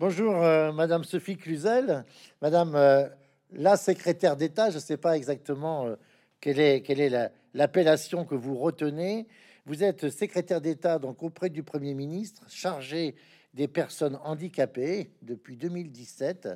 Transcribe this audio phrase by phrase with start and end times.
[0.00, 2.04] Bonjour, euh, Madame Sophie Cluzel,
[2.40, 3.08] Madame euh,
[3.50, 4.70] la secrétaire d'État.
[4.70, 5.96] Je ne sais pas exactement euh,
[6.40, 9.26] quelle est, l'appellation que vous retenez.
[9.66, 13.16] Vous êtes secrétaire d'État donc auprès du Premier ministre, chargé
[13.54, 16.48] des personnes handicapées depuis 2017,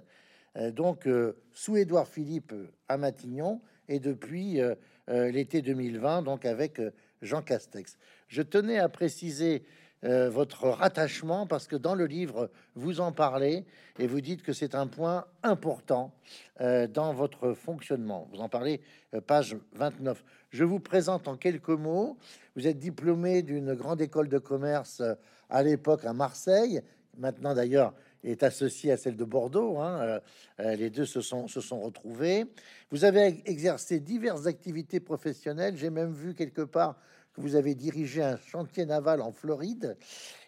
[0.70, 1.09] donc
[1.52, 2.54] sous Édouard Philippe
[2.88, 4.61] à Matignon et depuis
[5.09, 6.80] l'été 2020, donc avec
[7.22, 7.98] Jean Castex.
[8.29, 9.64] Je tenais à préciser
[10.05, 13.64] euh, votre rattachement parce que dans le livre, vous en parlez
[14.01, 16.12] et vous dites que c'est un point important
[16.60, 18.29] euh, dans votre fonctionnement.
[18.33, 18.80] Vous en parlez
[19.15, 20.24] euh, page 29.
[20.51, 22.19] Je vous présente en quelques mots.
[22.57, 25.02] Vous êtes diplômé d'une grande école de commerce
[25.48, 26.82] à l'époque à Marseille.
[27.16, 29.79] Maintenant d'ailleurs est associé à celle de Bordeaux.
[29.79, 30.21] Hein.
[30.59, 32.46] les deux se sont, se sont retrouvés.
[32.91, 35.77] Vous avez exercé diverses activités professionnelles.
[35.77, 36.96] J'ai même vu quelque part
[37.36, 39.96] vous avez dirigé un chantier naval en Floride.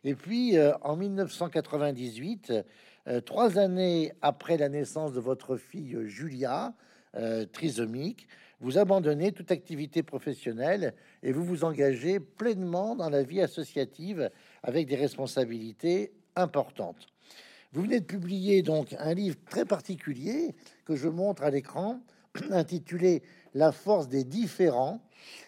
[0.05, 2.53] Et puis, euh, en 1998,
[3.07, 6.75] euh, trois années après la naissance de votre fille Julia,
[7.17, 8.27] euh, trisomique,
[8.61, 14.31] vous abandonnez toute activité professionnelle et vous vous engagez pleinement dans la vie associative
[14.63, 17.07] avec des responsabilités importantes.
[17.73, 22.01] Vous venez de publier donc un livre très particulier que je montre à l'écran,
[22.51, 23.23] intitulé
[23.55, 25.01] La force des différents,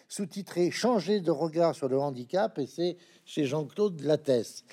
[0.07, 4.63] sous-titré Changer de regard sur le handicap, et c'est chez Jean-Claude Lattès.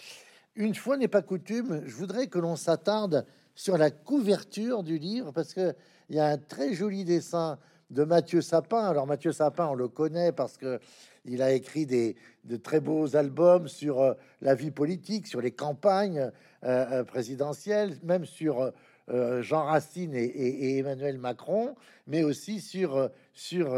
[0.57, 3.27] Une fois n'est pas coutume, je voudrais que l'on s'attarde
[3.57, 5.75] sur la couverture du livre, parce qu'il
[6.11, 7.59] y a un très joli dessin
[7.91, 8.85] de Mathieu Sapin.
[8.85, 10.81] Alors Mathieu Sapin, on le connaît parce que
[11.27, 15.53] il a écrit des, de très beaux albums sur euh, la vie politique, sur les
[15.53, 16.31] campagnes euh,
[16.63, 18.73] euh, présidentielles, même sur
[19.09, 21.75] Jean Racine et, Emmanuel Macron,
[22.07, 23.75] mais aussi sur, sur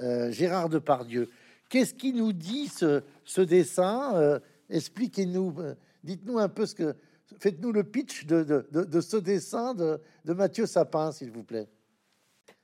[0.00, 1.28] euh, Gérard Depardieu.
[1.68, 4.38] Qu'est-ce qui nous dit ce, dessin euh,
[4.70, 6.94] Expliquez-nous, euh, dites-nous un peu ce que.
[7.38, 8.66] Faites-nous le pitch de,
[9.00, 11.66] ce dessin de, Mathieu Sapin, s'il vous plaît.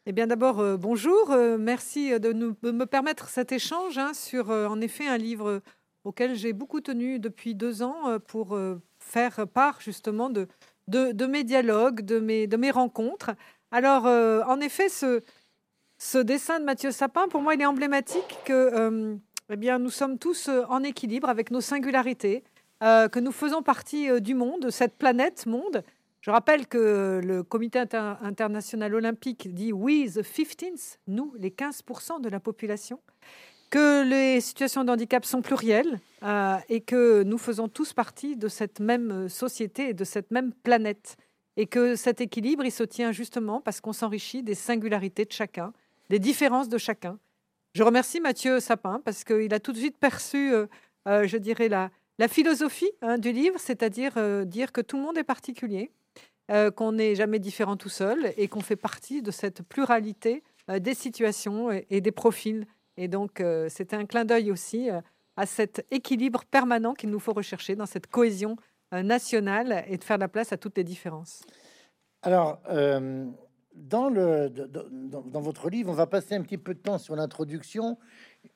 [0.04, 1.34] Eh bien, d'abord, bonjour.
[1.58, 5.62] merci de, nous, me permettre cet échange hein, sur, en effet, un livre
[6.04, 8.58] auquel j'ai beaucoup tenu depuis deux ans pour
[8.98, 10.48] faire part justement de,
[10.88, 13.30] de, mes dialogues, de mes, de mes rencontres.
[13.70, 15.22] Alors, en effet, ce,
[15.98, 19.16] ce dessin de Mathieu Sapin, pour moi, il est emblématique que euh,
[19.50, 22.44] eh bien, nous sommes tous euh, en équilibre avec nos singularités,
[22.84, 25.82] euh, que nous faisons partie du monde, de cette planète monde.
[26.20, 32.28] Je rappelle que le Comité international olympique dit We the 15 nous les 15% de
[32.28, 33.00] la population,
[33.70, 36.00] que les situations de handicap sont plurielles
[36.68, 41.16] et que nous faisons tous partie de cette même société et de cette même planète.
[41.56, 45.72] Et que cet équilibre, il se tient justement parce qu'on s'enrichit des singularités de chacun,
[46.08, 47.18] des différences de chacun.
[47.74, 50.66] Je remercie Mathieu Sapin parce qu'il a tout de suite perçu, euh,
[51.06, 55.02] euh, je dirais, la, la philosophie hein, du livre, c'est-à-dire euh, dire que tout le
[55.02, 55.90] monde est particulier,
[56.76, 60.42] qu'on n'est jamais différent tout seul et qu'on fait partie de cette pluralité
[60.80, 62.66] des situations et, des profils.
[63.00, 64.88] Et donc, c'était un clin d'œil aussi
[65.36, 68.56] à cet équilibre permanent qu'il nous faut rechercher dans cette cohésion
[68.92, 71.42] nationale et de faire la place à toutes les différences.
[72.22, 72.60] Alors,
[73.78, 77.98] dans, le, dans, votre livre, on va passer un petit peu de temps sur l'introduction.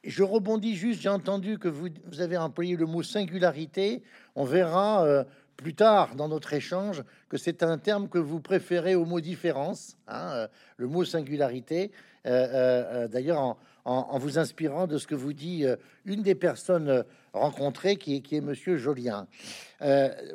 [0.04, 1.88] Je rebondis juste, j'ai entendu que vous,
[2.18, 4.02] avez employé le mot singularité.
[4.34, 5.24] On verra euh,
[5.56, 9.96] plus tard dans notre échange que c'est un terme que vous préférez au mot différence,
[10.08, 11.92] hein, euh, le mot singularité.
[12.26, 15.64] Euh, d'ailleurs, en, en, vous inspirant de ce que vous dit
[16.04, 19.26] une des personnes rencontrées, qui est, qui Monsieur Jolien.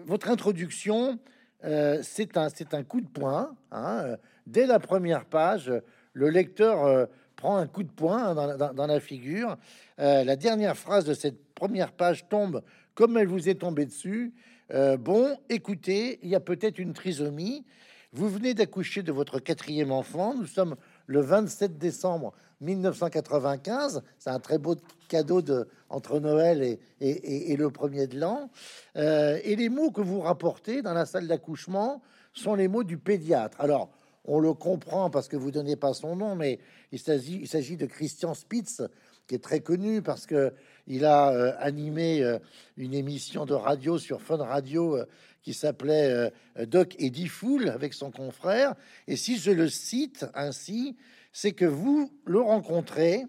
[0.06, 1.20] votre introduction,
[1.62, 3.56] c'est un, un coup de poing.
[3.72, 5.72] Hein, dès la première page,
[6.18, 7.06] le lecteur euh,
[7.36, 9.56] prend un coup de poing dans, la figure.
[10.00, 12.64] Euh, la dernière phrase de cette première page tombe
[12.96, 14.34] comme elle vous est tombée dessus.
[14.74, 17.64] Euh, bon, écoutez, il y a peut-être une trisomie.
[18.12, 20.34] Vous venez d'accoucher de votre quatrième enfant.
[20.34, 20.76] Nous sommes
[21.08, 24.04] le 27 décembre 1995.
[24.20, 24.76] C'est un très beau
[25.10, 28.50] cadeau de, entre Noël et, le premier de l'an.
[28.96, 32.02] et les mots que vous rapportez dans la salle d'accouchement
[32.34, 33.60] sont les mots du pédiatre.
[33.60, 33.90] Alors,
[34.28, 36.60] on le comprend parce que vous donnez pas son nom, mais
[36.92, 38.82] il s'agit, de Christian Spitz,
[39.26, 40.54] qui est très connu parce que
[40.86, 42.40] il a euh, animé euh,
[42.78, 45.06] une émission de radio sur Fun Radio euh,
[45.48, 46.30] qui s'appelait
[46.66, 48.76] Doc et Fool avec son confrère.
[49.08, 50.98] Et si je le cite ainsi,
[51.32, 53.24] c'est que vous le rencontrez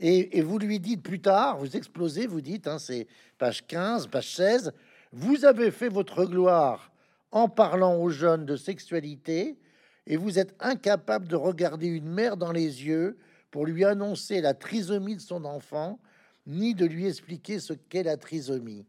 [0.00, 3.06] et, vous lui dites plus tard, vous explosez, vous dites, hein, c'est
[3.36, 4.72] page 15, page 16,
[5.12, 6.90] vous avez fait votre gloire
[7.32, 9.58] en parlant aux jeunes de sexualité
[10.06, 13.18] et vous êtes incapable de regarder une mère dans les yeux
[13.50, 16.00] pour lui annoncer la trisomie de son enfant,
[16.46, 18.86] ni de lui expliquer ce qu'est la trisomie.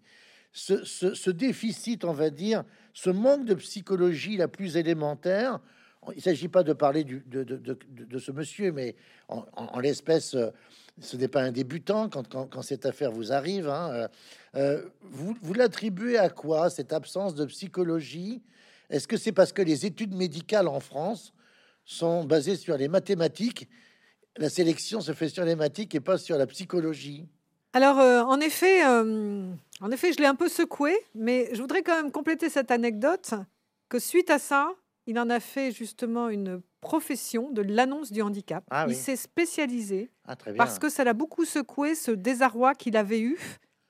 [0.51, 2.63] Ce, déficit, on va dire,
[2.93, 5.59] ce manque de psychologie la plus élémentaire.
[6.11, 8.95] Il ne s'agit pas de parler de, ce monsieur, mais
[9.27, 10.49] en, l'espèce, euh,
[11.01, 13.67] ce n'est pas un débutant quand, cette affaire vous arrive.
[13.67, 14.07] Hein, euh,
[14.55, 18.41] euh, vous l'attribuez à quoi cette absence de psychologie?
[18.89, 21.33] Est-ce que c'est parce que les études médicales en France
[21.85, 23.69] sont basées sur les mathématiques?
[24.37, 27.27] La sélection se fait sur les mathématiques et pas sur la psychologie?
[27.73, 29.51] Alors, euh, en effet, euh,
[29.81, 33.33] en effet, je l'ai un peu secoué, mais je voudrais quand même compléter cette anecdote
[33.89, 34.71] que suite à ça,
[35.05, 38.63] il en a fait justement une profession de l'annonce du handicap.
[38.69, 43.19] Ah il s'est spécialisé ah, parce que ça l'a beaucoup secoué ce désarroi qu'il avait
[43.19, 43.37] eu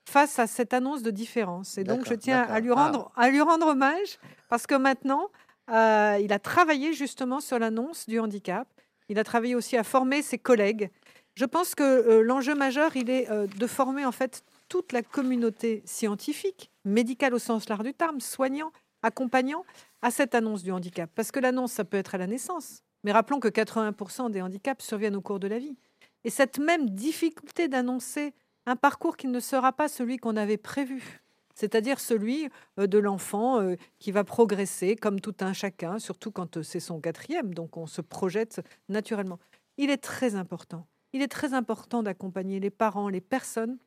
[0.08, 1.78] face à cette annonce de différence.
[1.78, 3.22] Et donc, je tiens à lui rendre ah.
[3.22, 4.18] à lui rendre hommage
[4.48, 5.28] parce que maintenant,
[5.70, 8.66] euh, il a travaillé justement sur l'annonce du handicap.
[9.08, 10.90] Il a travaillé aussi à former ses collègues
[11.40, 15.02] je pense que euh, l'enjeu majeur, il est euh, de former en fait toute la
[15.02, 18.72] communauté scientifique, médicale au sens large du terme, soignant,
[19.02, 19.64] accompagnant,
[20.02, 21.10] à cette annonce du handicap.
[21.14, 22.82] Parce que l'annonce, ça peut être à la naissance.
[23.04, 25.78] Mais rappelons que 80% des handicaps surviennent au cours de la vie.
[26.24, 28.34] Et cette même difficulté d'annoncer
[28.66, 31.22] un parcours qui ne sera pas celui qu'on avait prévu,
[31.54, 33.66] c'est-à-dire celui euh, de l'enfant
[33.98, 38.02] qui va progresser comme tout un chacun, surtout quand c'est son quatrième, donc on se
[38.02, 38.60] projette
[38.90, 39.38] naturellement.
[39.78, 43.78] Il est très important il est très important d'accompagner les parents, les personnes,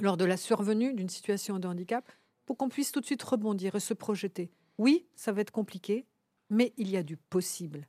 [0.00, 2.10] lors de la survenue d'une situation de handicap,
[2.46, 4.50] pour qu'on puisse tout de suite rebondir et se projeter.
[4.78, 6.06] Oui, ça va être compliqué,
[6.50, 7.86] mais il y a du possible.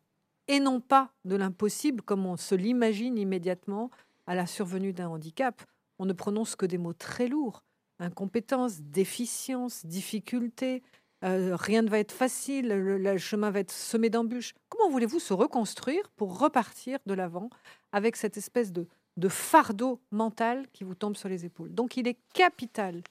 [0.47, 3.89] Et non pas de l'impossible comme on se l'imagine immédiatement
[4.27, 5.63] à la survenue d'un handicap.
[5.97, 7.63] On ne prononce que des mots très lourds.
[7.99, 10.83] Incompétence, déficience, difficulté,
[11.25, 14.53] euh, rien ne va être facile, le, chemin va être semé d'embûches.
[14.69, 17.49] Comment voulez-vous se reconstruire pour repartir de l'avant
[17.91, 18.87] avec cette espèce de,
[19.27, 21.73] fardeau mental qui vous tombe sur les épaules?
[21.73, 23.01] Donc il est capital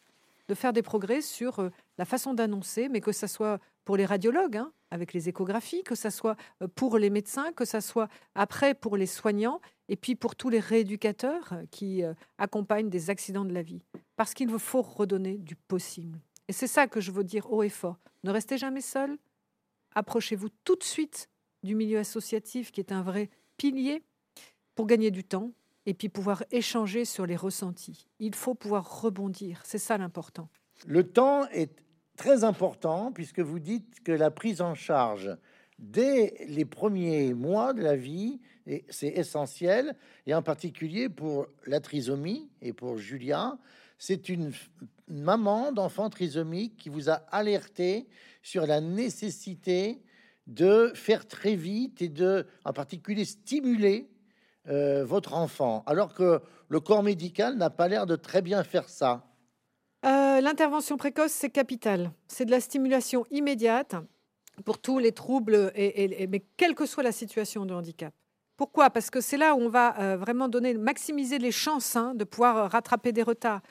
[0.48, 4.04] de faire des progrès sur euh, la façon d'annoncer, mais que ce soit pour les
[4.06, 8.08] radiologues, hein, avec les échographies, que ce soit euh, pour les médecins, que ce soit
[8.36, 12.02] après pour les soignants, et puis pour tous les rééducateurs qui
[12.38, 13.82] accompagnent des accidents de la vie.
[14.16, 16.18] Parce qu'il faut redonner du possible.
[16.48, 17.98] Et c'est ça que je veux dire haut et fort.
[18.22, 19.16] Ne restez jamais seul.
[19.94, 21.28] Approchez-vous tout de suite
[21.62, 24.02] du milieu associatif qui est un vrai pilier
[24.74, 25.52] pour gagner du temps
[25.86, 28.08] et puis pouvoir échanger sur les ressentis.
[28.18, 29.62] Il faut pouvoir rebondir.
[29.64, 30.48] C'est ça l'important.
[30.86, 31.70] Le temps est
[32.16, 35.36] très important puisque vous dites que la prise en charge
[35.78, 38.40] dès les premiers mois de la vie,
[38.88, 39.96] c'est essentiel,
[40.26, 43.58] et en particulier pour la trisomie et pour Julia,
[44.06, 44.52] c'est une
[45.08, 48.06] maman d'enfant trisomique qui vous a alerté
[48.42, 50.02] sur la nécessité
[50.46, 54.10] de faire très vite et de, en particulier, stimuler
[54.68, 58.90] euh, votre enfant, alors que le corps médical n'a pas l'air de très bien faire
[58.90, 59.24] ça.
[60.04, 62.12] Euh, l'intervention précoce, c'est capital.
[62.28, 63.96] C'est de la stimulation immédiate
[64.66, 68.12] pour tous les troubles, et, mais quelle que soit la situation de handicap.
[68.56, 68.90] Pourquoi?
[68.90, 72.22] Parce que c'est là où on va euh, vraiment donner, maximiser les chances hein, de
[72.22, 73.62] pouvoir rattraper des retards.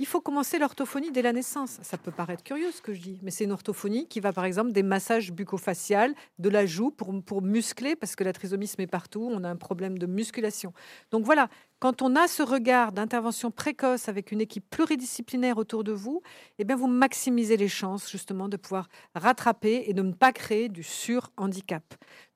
[0.00, 1.78] Il faut commencer l'orthophonie dès la naissance.
[1.82, 4.46] Ça peut paraître curieux ce que je dis, mais c'est une orthophonie qui va par
[4.46, 8.76] exemple des massages bucco-faciales, de la joue pour, pour muscler, parce que la trisomie se
[8.78, 10.72] met partout, on a un problème de musculation.
[11.10, 11.50] Donc voilà,
[11.80, 16.22] quand on a ce regard d'intervention précoce avec une équipe pluridisciplinaire autour de vous,
[16.58, 20.70] eh bien vous maximisez les chances justement de pouvoir rattraper et de ne pas créer
[20.70, 21.84] du sur-handicap.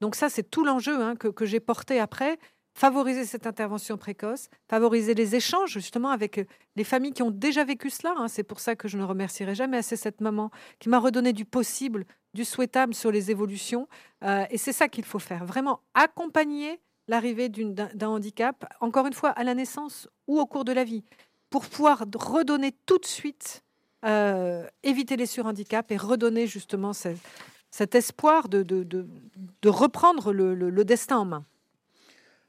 [0.02, 2.38] Donc ça, c'est tout l'enjeu hein, que, que j'ai porté après
[2.74, 6.44] favoriser cette intervention précoce, favoriser les échanges justement avec euh,
[6.76, 8.14] les familles qui ont déjà vécu cela.
[8.16, 8.28] Hein.
[8.28, 10.50] C'est pour ça que je ne remercierai jamais assez cette maman
[10.80, 12.04] qui m'a redonné du possible,
[12.34, 13.88] du souhaitable sur les évolutions.
[14.24, 19.30] Euh, et c'est ça qu'il faut faire, vraiment accompagner l'arrivée d'un handicap, encore une fois
[19.30, 21.04] à la naissance ou au cours de la vie,
[21.50, 23.62] pour pouvoir redonner tout de suite,
[24.04, 31.24] euh, éviter les surhandicaps et redonner justement cet espoir de, de, reprendre le destin en
[31.26, 31.44] main.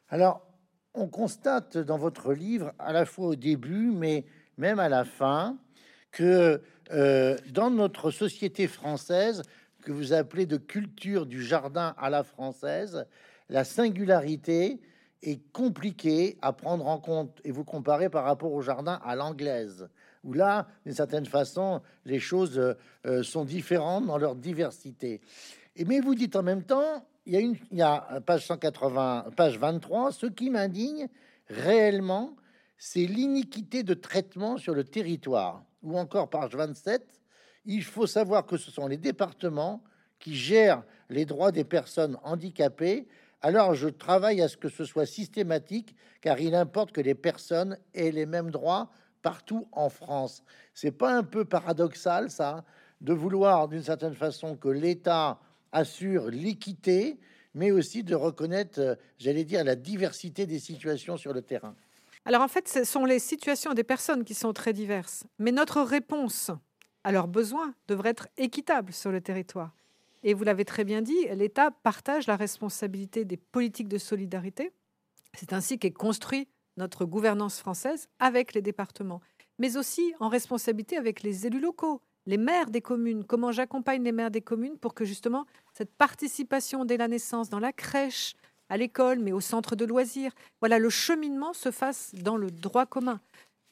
[0.09, 0.45] Alors,
[0.93, 4.25] on constate dans votre livre, à la fois au début, mais
[4.57, 5.57] même à la fin,
[6.11, 9.41] que euh, dans notre société française,
[9.81, 13.05] que vous appelez de culture du jardin à la française,
[13.49, 14.79] la singularité
[15.21, 19.87] est compliquée à prendre en compte et vous comparez par rapport au jardin à l'anglaise,
[20.23, 25.21] où là, d'une certaine façon, les choses euh, sont différentes dans leur diversité.
[25.75, 29.57] Et mais vous dites en même temps, il y a une, a page 180, page
[29.57, 31.07] 23, ce qui m'indigne
[31.47, 32.35] réellement,
[32.77, 35.63] c'est l'iniquité de traitement sur le territoire.
[35.81, 37.03] Ou encore page 27,
[37.65, 39.83] il faut savoir que ce sont les départements
[40.19, 43.07] qui gèrent les droits des personnes handicapées.
[43.41, 47.77] Alors je travaille à ce que ce soit systématique, car il importe que les personnes
[47.93, 48.89] aient les mêmes droits
[49.21, 50.43] partout en France.
[50.73, 52.63] C'est pas un peu paradoxal, ça,
[53.01, 55.39] de vouloir d'une certaine façon que l'État
[55.75, 57.19] assure l'équité,
[57.53, 61.75] mais aussi de reconnaître, euh, j'allais dire, la diversité des situations sur le terrain.
[62.23, 65.81] Alors en fait, ce sont les situations des personnes qui sont très diverses, mais notre
[65.81, 66.49] réponse
[67.03, 69.75] à leurs besoins devrait être équitable sur le territoire.
[70.23, 74.71] Et vous l'avez très bien dit, l'État partage la responsabilité des politiques de solidarité.
[75.35, 79.21] C'est ainsi qu'est construit notre gouvernance française avec les départements,
[79.59, 84.11] mais aussi en responsabilité avec les élus locaux, les maires des communes, comment j'accompagne les
[84.11, 88.35] maires des communes pour que justement cette participation dès la naissance dans la crèche,
[88.69, 92.85] à l'école, mais au centre de loisirs, voilà, le cheminement se fasse dans le droit
[92.85, 93.19] commun.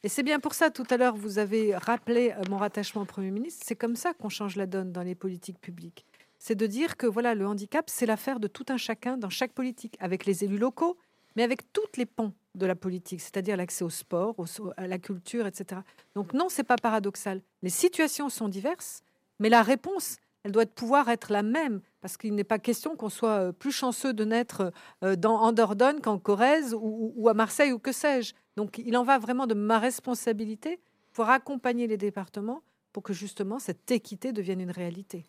[0.04, 3.06] Et c'est bien pour ça, tout à l'heure, vous avez rappelé euh, mon rattachement au
[3.06, 6.06] Premier ministre, c'est comme ça qu'on change la donne dans les politiques publiques.
[6.40, 9.54] C'est de dire que voilà, le handicap, c'est l'affaire de tout un chacun dans chaque
[9.54, 10.98] politique, avec les élus locaux,
[11.36, 14.36] mais avec toutes les ponts de la politique, c'est-à-dire l'accès au sport,
[14.78, 15.82] à la culture, etc.
[16.16, 17.42] Donc non, c'est pas paradoxal.
[17.63, 19.04] Les situations sont diverses,
[19.40, 23.10] mais la réponse, elle doit pouvoir être la même, parce qu'il n'est pas question qu'on
[23.10, 24.72] soit euh, plus chanceux de naître
[25.04, 28.34] euh, dans, en Dordogne qu'en Corrèze ou, à Marseille ou que sais-je.
[28.56, 30.80] Donc il en va vraiment de ma responsabilité
[31.13, 32.62] pour accompagner les départements
[32.92, 35.25] pour que justement cette équité devienne une réalité.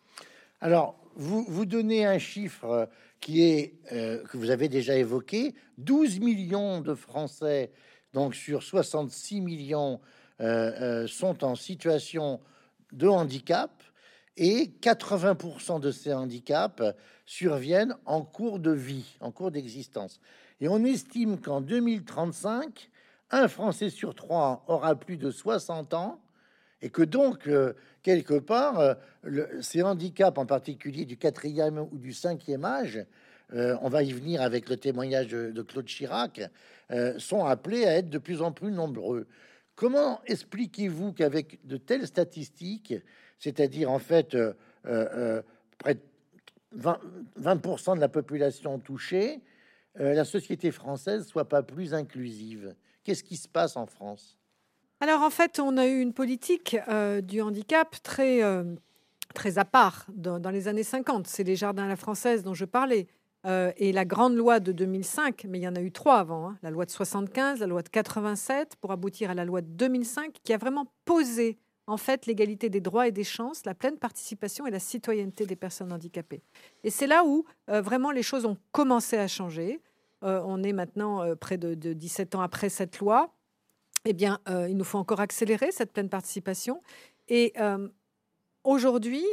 [0.60, 2.88] Alors, vous, vous donnez un chiffre
[3.20, 7.72] qui est, euh, que vous avez déjà évoqué, 12 millions de Français,
[8.12, 10.00] donc sur 66 millions,
[10.40, 12.40] euh, euh, sont en situation
[12.92, 13.82] de handicap
[14.36, 16.82] et 80% de ces handicaps
[17.24, 20.20] surviennent en cours de vie, en cours d'existence.
[20.60, 22.90] Et on estime qu'en 2035,
[23.30, 26.20] un Français sur trois aura plus de 60 ans
[26.84, 27.48] et que donc,
[28.02, 28.96] quelque part,
[29.62, 33.04] ces handicaps, en particulier du quatrième ou du cinquième âge,
[33.52, 36.40] euh, on va y venir avec le témoignage de, Claude Chirac,
[36.90, 39.26] euh, sont appelés à être de plus en plus nombreux.
[39.76, 42.94] Comment expliquez-vous qu'avec de telles statistiques,
[43.38, 45.42] c'est-à-dire en fait euh,
[45.78, 46.00] près de
[46.76, 46.98] 20%,
[47.36, 49.40] 20 de la population touchée,
[49.96, 52.74] la société française soit pas plus inclusive?
[53.04, 54.38] Qu'est-ce qui se passe en France?
[55.04, 56.78] Alors en fait, on a eu une politique
[57.22, 58.40] du handicap très
[59.34, 61.26] très à part dans, les années 50.
[61.26, 63.06] C'est les jardins à la française dont je parlais.
[63.46, 66.48] Euh, et la grande loi de 2005, mais il y en a eu trois avant,
[66.48, 66.58] hein.
[66.62, 70.36] la loi de 75, la loi de 87, pour aboutir à la loi de 2005,
[70.42, 74.66] qui a vraiment posé en fait l'égalité des droits et des chances, la pleine participation
[74.66, 76.40] et la citoyenneté des personnes handicapées.
[76.84, 79.82] Et c'est là où euh, vraiment les choses ont commencé à changer.
[80.22, 83.30] Euh, on est maintenant près de, de, 17 ans après cette loi.
[84.04, 86.82] Eh bien, il nous faut encore accélérer cette pleine participation.
[87.28, 87.54] Et
[88.62, 89.24] aujourd'hui,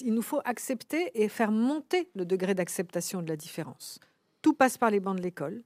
[0.00, 4.00] il nous faut accepter et faire monter le degré d'acceptation de la différence.
[4.42, 5.62] Tout passe par les bancs de l'école.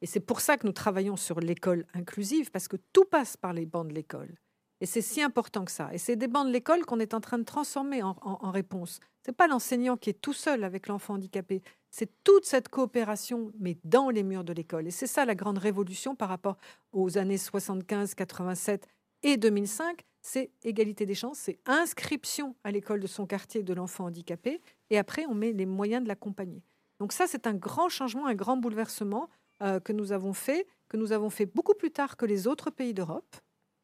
[0.00, 3.52] Et c'est pour ça que nous travaillons sur l'école inclusive, parce que tout passe par
[3.52, 4.34] les bancs de l'école.
[4.80, 5.88] Et c'est si important que ça.
[5.94, 9.00] Et c'est des bancs de l'école qu'on est en train de transformer en, en réponse.
[9.24, 11.62] Ce n'est pas l'enseignant qui est tout seul avec l'enfant handicapé.
[11.96, 14.88] C'est toute cette coopération, mais dans les murs de l'école.
[14.88, 16.56] Et c'est ça la grande révolution par rapport
[16.92, 18.88] aux années 75, 87
[19.22, 24.06] et 2005 c'est égalité des chances, c'est inscription à l'école de son quartier de l'enfant
[24.06, 26.62] handicapé, et après on met les moyens de l'accompagner.
[26.98, 29.28] Donc ça, c'est un grand changement, un grand bouleversement
[29.60, 32.70] euh, que nous avons fait, que nous avons fait beaucoup plus tard que les autres
[32.70, 33.36] pays d'Europe,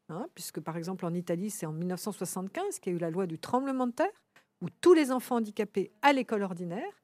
[0.09, 3.27] hein, puisque par exemple en Italie, c'est en 1975 qu'il y a eu la loi
[3.27, 4.23] du tremblement de terre,
[4.61, 7.00] où tous les enfants handicapés à l'école ordinaire,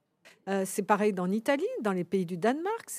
[0.47, 2.89] euh, c'est pareil dans l'Italie, dans les pays du Danemark.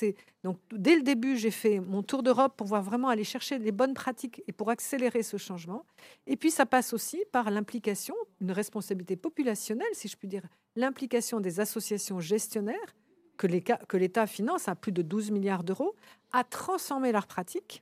[0.43, 3.71] Donc dès le début, j'ai fait mon tour d'Europe pour voir vraiment aller chercher les
[3.71, 5.85] bonnes pratiques et pour accélérer ce changement.
[6.27, 10.43] Et puis ça passe aussi par l'implication, une responsabilité populationnelle, si je puis dire,
[10.75, 12.95] l'implication des associations gestionnaires
[13.37, 15.95] que l'État finance à plus de 12 milliards d'euros
[16.33, 17.81] à transformer leurs pratiques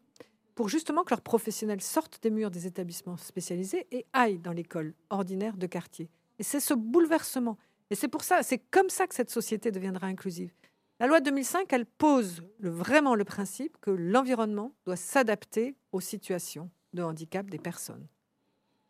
[0.57, 4.95] pour justement que leurs professionnels sortent des murs des établissements spécialisés et aillent dans l'école
[5.11, 6.09] ordinaire de quartier.
[6.39, 7.57] Et c'est ce bouleversement
[7.89, 10.51] et c'est pour ça, c'est comme ça que cette société deviendra inclusive.
[11.00, 17.03] La loi 2005, elle pose vraiment le principe que l'environnement doit s'adapter aux situations de
[17.03, 18.08] handicap des personnes.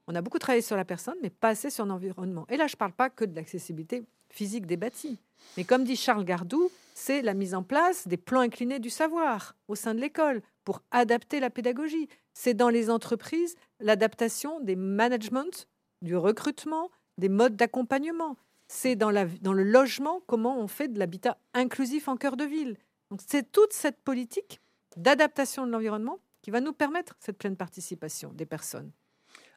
[0.07, 2.45] On a beaucoup travaillé sur la personne, mais pas assez sur l'environnement.
[2.49, 5.19] Et là, je ne parle pas que de l'accessibilité physique des bâtis.
[5.57, 9.55] Mais comme dit Charles Gardou, c'est la mise en place des plans inclinés du savoir
[9.67, 12.07] au sein de l'école pour adapter la pédagogie.
[12.33, 15.65] C'est dans les entreprises l'adaptation des managements,
[16.01, 22.07] du recrutement, des modes d'accompagnement c'est dans, le logement comment on fait de l'habitat inclusif
[22.07, 22.77] en cœur de ville.
[23.09, 24.59] Donc c'est toute cette politique
[24.95, 28.91] d'adaptation de l'environnement qui va nous permettre cette pleine participation des personnes.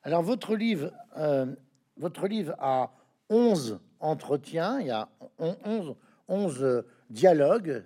[0.02, 1.46] Alors votre livre, euh,
[1.96, 2.92] votre livre a
[3.28, 5.94] 11 entretiens, il y a 11,
[6.28, 7.84] 11 dialogues,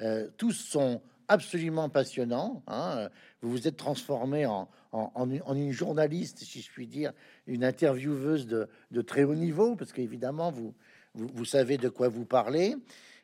[0.00, 2.62] euh, tous sont absolument passionnant.
[2.66, 3.08] Hein.
[3.42, 7.12] Vous vous êtes transformé en, en, une journaliste, si je puis dire,
[7.46, 10.74] une intervieweuse de, de très haut niveau, parce qu'évidemment, vous,
[11.14, 12.76] vous, savez de quoi vous parlez.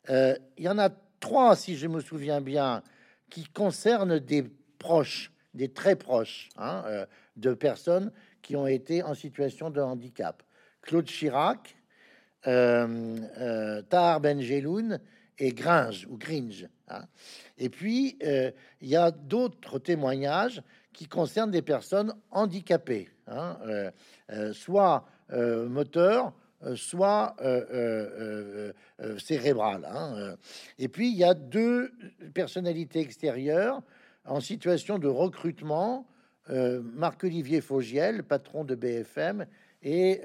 [0.09, 0.91] Euh, il y en a
[1.21, 2.83] trois, si je me souviens bien,
[3.29, 4.45] qui concernent des
[4.79, 8.11] proches, des très proches hein, euh, de personnes
[8.43, 10.43] qui ont été en situation de handicap.
[10.83, 11.77] Claude Chirac,
[12.47, 14.99] euh, euh Tahar Benjeloun
[15.39, 16.69] et Gringe ou Gringe.
[16.91, 17.05] Hein.
[17.59, 23.59] Et puis, il y a d'autres témoignages qui concernent des personnes handicapées, hein,
[24.53, 26.33] soit moteurs,
[26.63, 28.71] euh, soit euh,
[29.01, 29.89] euh, cérébrale.
[29.91, 30.37] Hein,
[30.79, 31.91] Et puis, il y a deux
[32.35, 33.81] personnalités extérieures
[34.27, 36.07] en situation de recrutement.
[36.49, 39.47] Marc-Olivier Fogiel, patron de BFM,
[39.83, 40.21] et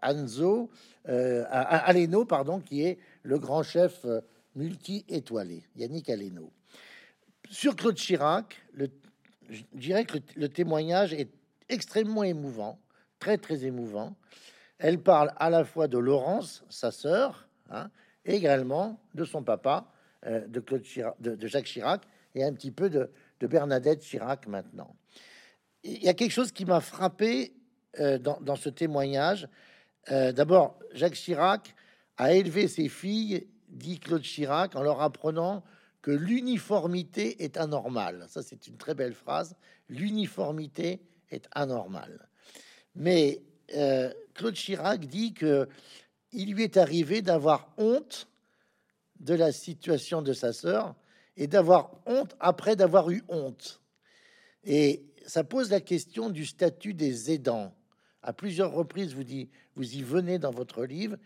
[0.00, 0.70] Anzo
[1.04, 4.06] Aleno, pardon, qui est le grand chef
[4.56, 6.52] multi-étoilé, Yannick Aleno.
[7.48, 8.90] Sur Claude Chirac, le,
[9.48, 11.30] je dirais que le témoignage est
[11.68, 12.80] extrêmement émouvant,
[13.18, 14.16] très très émouvant.
[14.78, 17.90] Elle parle à la fois de Laurence, sa sœur, hein,
[18.24, 19.90] également de son papa,
[20.26, 20.84] euh, de, Claude
[21.20, 22.02] de, Jacques Chirac,
[22.34, 23.10] et un petit peu de,
[23.40, 24.96] Bernadette Chirac maintenant.
[25.84, 27.54] Il y a quelque chose qui m'a frappé
[28.00, 29.48] euh, dans, ce témoignage.
[30.10, 31.74] Euh, d'abord, Jacques Chirac
[32.16, 33.46] a élevé ses filles,
[33.76, 35.64] dit Claude Chirac, en leur apprenant
[36.02, 38.26] que l'uniformité est anormale.
[38.28, 39.56] Ça, c'est une très belle phrase.
[39.88, 42.28] L'uniformité est anormale.
[42.94, 43.42] Mais
[43.74, 45.68] euh, Claude Chirac dit que
[46.32, 48.28] il lui est arrivé d'avoir honte
[49.20, 50.94] de la situation de sa sœur
[51.36, 53.80] et d'avoir honte après d'avoir eu honte.
[54.64, 57.74] Et ça pose la question du statut des aidants.
[58.22, 61.16] À plusieurs reprises, vous, dit, vous y venez dans votre livre.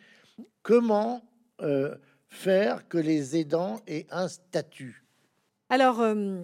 [0.62, 1.22] Comment
[1.60, 1.96] euh,
[2.30, 5.04] faire que les aidants aient un statut
[5.68, 6.42] Alors, euh,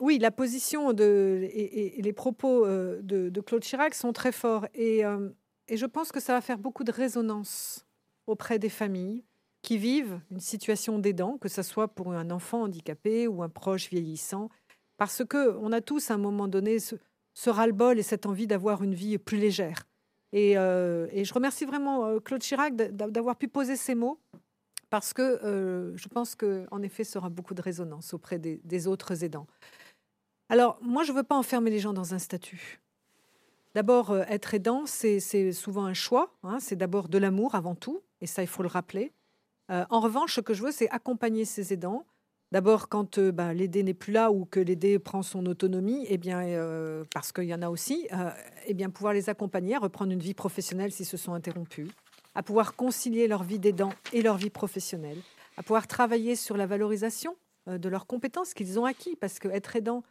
[0.00, 4.66] oui, la position de, et, les propos euh, de, Claude Chirac sont très forts.
[4.78, 5.30] Euh,
[5.68, 7.86] et, je pense que ça va faire beaucoup de résonance
[8.26, 9.24] auprès des familles
[9.62, 13.90] qui vivent une situation d'aidant, que ce soit pour un enfant handicapé ou un proche
[13.90, 14.48] vieillissant,
[14.96, 16.96] parce que on a tous à un moment donné ce,
[17.46, 19.84] ras-le-bol et cette envie d'avoir une vie plus légère.
[20.32, 24.20] Et, je remercie vraiment Claude Chirac d'avoir pu poser ces mots
[24.90, 29.46] parce que je pense qu'en effet, ça aura beaucoup de résonance auprès des autres aidants.
[30.50, 32.80] Alors, moi, je ne veux pas enfermer les gens dans un statut.
[33.74, 35.20] D'abord, euh, être aidant, c'est
[35.52, 36.34] souvent un choix.
[36.42, 36.58] Hein.
[36.60, 39.12] c'est d'abord de l'amour avant tout, et ça, il faut le rappeler.
[39.70, 42.06] Euh, en revanche, ce que je veux, c'est accompagner ces aidants.
[42.50, 46.16] D'abord, quand euh, bah, l'aider n'est plus là ou que l'aider prend son autonomie, eh
[46.16, 46.40] bien,
[47.12, 48.08] parce qu'il y en a aussi,
[48.66, 51.88] eh bien, pouvoir les accompagner à reprendre une vie professionnelle s'ils se sont interrompus,
[52.38, 55.18] à pouvoir concilier leur vie d'aidant et leur vie professionnelle,
[55.56, 59.74] à pouvoir travailler sur la valorisation de leurs compétences qu'ils ont acquis, parce que être
[59.74, 60.04] aidant,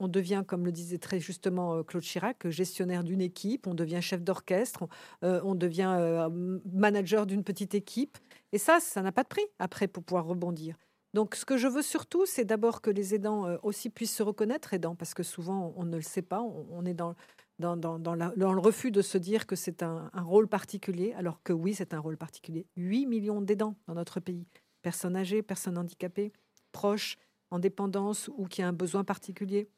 [0.00, 4.00] on devient, comme le disait très justement euh, Claude Chirac, gestionnaire d'une équipe, on devient
[4.00, 4.86] chef d'orchestre,
[5.22, 8.18] on, euh, devient euh, manager d'une petite équipe.
[8.52, 10.76] Et ça, ça n'a pas de prix après pour pouvoir rebondir.
[11.14, 14.74] Donc, ce que je veux surtout, c'est d'abord que les aidants aussi puissent se reconnaître
[14.74, 17.14] aidants, parce que souvent, on ne le sait pas, on, est dans,
[17.58, 21.74] dans, le refus de se dire que c'est un, un, rôle particulier, alors que oui,
[21.74, 22.66] c'est un rôle particulier.
[22.76, 24.46] 8 millions d'aidants dans notre pays,
[24.82, 26.32] personnes âgées, personnes handicapées,
[26.72, 27.18] proches,
[27.50, 29.68] en dépendance ou qui a un besoin particulier.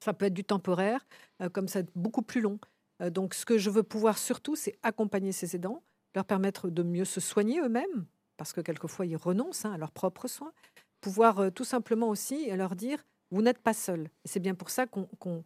[0.00, 1.06] Ça peut être du temporaire,
[1.40, 2.58] euh, comme ça, beaucoup plus long.
[3.02, 5.82] Euh, donc, ce que je veux pouvoir surtout, c'est accompagner ces aidants,
[6.14, 9.92] leur permettre de mieux se soigner eux-mêmes, parce que quelquefois, ils renoncent hein, à leurs
[9.92, 10.52] propres soins.
[11.00, 14.10] Pouvoir euh, tout simplement aussi leur dire, vous n'êtes pas seul.
[14.24, 15.42] Et c'est bien pour ça qu'on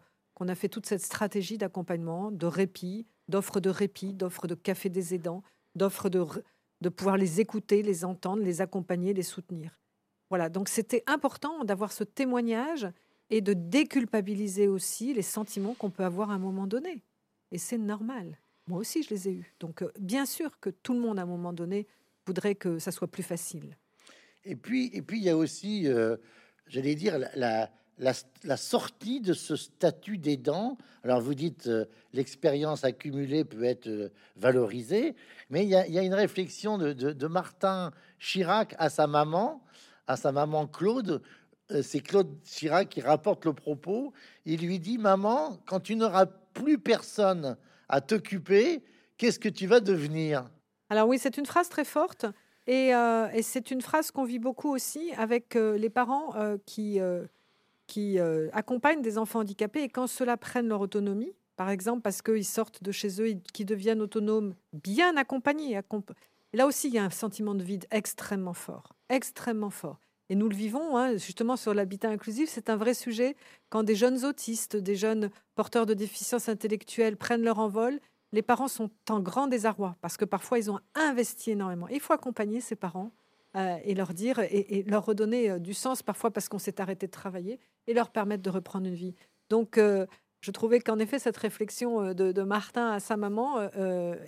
[0.46, 5.14] a fait toute cette stratégie d'accompagnement, de répit, d'offres de répit, d'offres de café des
[5.14, 5.42] aidants,
[5.74, 6.24] d'offres de,
[6.80, 9.78] de pouvoir les écouter, les entendre, les accompagner, les soutenir.
[10.30, 12.86] Voilà, donc c'était important d'avoir ce témoignage
[13.30, 17.02] et de déculpabiliser aussi les sentiments qu'on peut avoir à un moment donné.
[17.50, 18.38] Et c'est normal.
[18.66, 19.54] Moi aussi, je les ai eus.
[19.60, 21.86] Donc, euh, bien sûr que tout le monde, à un moment donné,
[22.26, 23.76] voudrait que ça soit plus facile.
[24.44, 26.16] Et puis, et puis il y a aussi, euh,
[26.66, 27.70] j'allais dire, la,
[28.56, 30.78] sortie de ce statut d'aidant.
[31.04, 35.14] Alors, vous dites, euh, l'expérience accumulée peut être valorisée,
[35.50, 39.62] mais il y, a, une réflexion de, Martin Chirac à sa maman,
[40.06, 41.22] à sa maman Claude,
[41.70, 44.12] euh, c'est Claude Chirac qui rapporte le propos.
[44.46, 47.56] Il lui dit Maman, quand tu n'auras plus personne
[47.88, 48.82] à t'occuper,
[49.18, 50.50] qu'est-ce que tu vas devenir?
[50.90, 52.26] Alors, oui, c'est une phrase très forte.
[52.66, 56.34] Et, euh, c'est une phrase qu'on vit beaucoup aussi avec euh, les parents
[56.66, 57.00] qui,
[57.88, 58.20] qui
[58.52, 62.84] accompagnent des enfants handicapés et quand ceux-là prennent leur autonomie, par exemple parce qu'ils sortent
[62.84, 65.80] de chez eux et qui deviennent autonomes, bien accompagnés.
[66.52, 69.98] Là aussi, il y a un sentiment de vide extrêmement fort, extrêmement fort.
[70.30, 73.34] Et nous le vivons, hein, justement, sur l'habitat inclusif, c'est un vrai sujet.
[73.70, 77.98] Quand des jeunes autistes, des jeunes porteurs de déficience intellectuelle prennent leur envol,
[78.32, 81.88] les parents sont en grand désarroi parce que parfois ils ont investi énormément.
[81.88, 83.17] Il faut accompagner ces parents euh,
[83.54, 87.12] et leur dire et, leur redonner euh, du sens parfois parce qu'on s'est arrêté de
[87.12, 89.14] travailler et leur permettre de reprendre une vie.
[89.48, 90.06] Donc, euh,
[90.40, 93.68] je trouvais qu'en effet, cette réflexion de, Martin à sa maman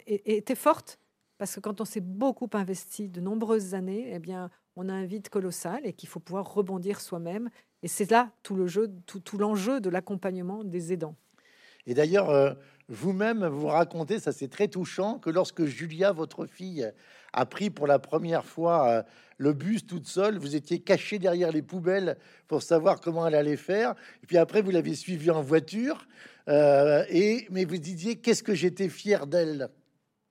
[0.06, 0.98] était forte
[1.38, 5.04] parce que quand on s'est beaucoup investi de nombreuses années, eh bien, on a un
[5.04, 7.48] vide colossal et qu'il faut pouvoir rebondir soi-même.
[7.84, 11.14] Et c'est là tout le jeu, tout l'enjeu de l'accompagnement des aidants.
[11.90, 12.54] Et d'ailleurs,
[12.88, 16.90] vous-même, vous racontez, ça c'est très touchant, que lorsque Julia, votre fille,
[17.32, 19.02] a pris pour la première fois euh,
[19.38, 22.16] le bus toute seule, vous étiez caché derrière les poubelles
[22.48, 23.94] pour savoir comment elle allait faire.
[24.22, 26.06] Et puis après, vous l'avez suivie en voiture.
[26.48, 29.68] Euh, et mais vous disiez qu'est-ce que j'étais fier d'elle?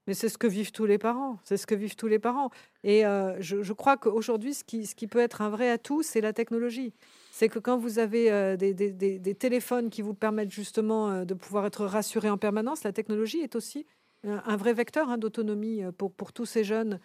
[0.08, 1.38] Mais c'est ce que vivent tous les parents.
[1.44, 2.50] C'est ce que vivent tous les parents.
[2.84, 6.34] Et euh, je, crois qu'aujourd'hui, ce ce qui peut être un vrai atout, c'est la
[6.34, 6.94] technologie
[7.40, 11.66] c'est que quand vous avez euh, des, téléphones qui vous permettent justement euh, de pouvoir
[11.66, 13.86] être rassuré en permanence, la technologie est aussi
[14.26, 17.00] euh, un vrai vecteur hein, d'autonomie pour, tous ces jeunes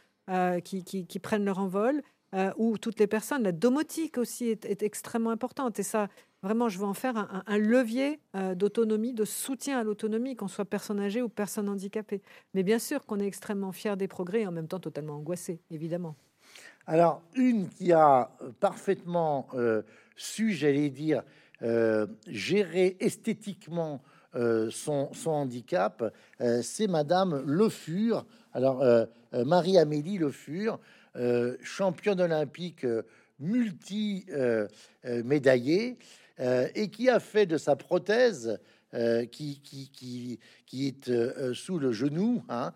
[0.64, 2.03] qui, prennent leur envol,
[2.57, 3.44] ou toutes les personnes.
[3.44, 5.79] La domotique aussi est, extrêmement importante.
[5.79, 6.09] Et ça,
[6.42, 8.18] vraiment, je veux en faire un, un levier
[8.57, 12.23] d'autonomie, de soutien à l'autonomie, qu'on soit personne âgée ou personne handicapée.
[12.55, 15.61] Mais bien sûr qu'on est extrêmement fier des progrès et en même temps totalement angoissé,
[15.70, 16.16] évidemment.
[16.87, 19.47] Alors, une qui a parfaitement
[20.16, 21.22] su, j'allais dire,
[21.62, 24.03] euh, gérer esthétiquement
[24.35, 28.27] euh, son, handicap, euh, c'est Madame Le Fur.
[28.53, 28.85] Alors,
[29.33, 30.79] Marie-Amélie Le Fur,
[31.61, 32.87] championne olympique
[33.40, 35.96] multi-médaillée,
[36.74, 38.61] et qui a fait de sa prothèse
[38.94, 42.72] euh, qui, qui, qui, est euh, sous le genou, hein,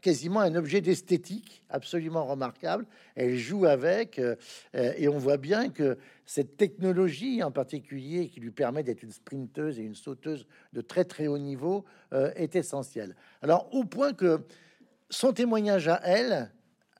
[0.00, 2.86] quasiment un objet d'esthétique absolument remarquable.
[3.14, 4.34] Elle joue avec, euh,
[4.72, 9.78] et on voit bien que cette technologie en particulier, qui lui permet d'être une sprinteuse
[9.78, 13.14] et une sauteuse de très très haut niveau, est essentielle.
[13.42, 14.40] Alors, au point que
[15.10, 16.50] son témoignage à elle,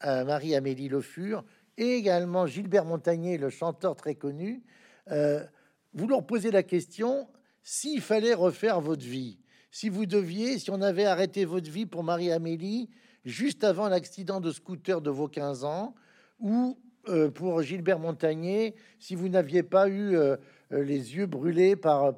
[0.04, 1.44] Marie-Amélie Le Fur,
[1.76, 4.62] et également Gilbert Montagnier, le chanteur très connu,
[5.08, 7.28] vous leur posez la question
[7.64, 9.38] s'il fallait refaire votre vie,
[9.70, 12.90] si vous deviez, si on avait arrêté votre vie pour Marie-Amélie
[13.24, 15.94] juste avant l'accident de scooter de vos 15 ans,
[16.38, 20.36] ou euh, pour Gilbert Montagnier, si vous n'aviez pas eu euh,
[20.72, 22.12] euh, les yeux brûlés par,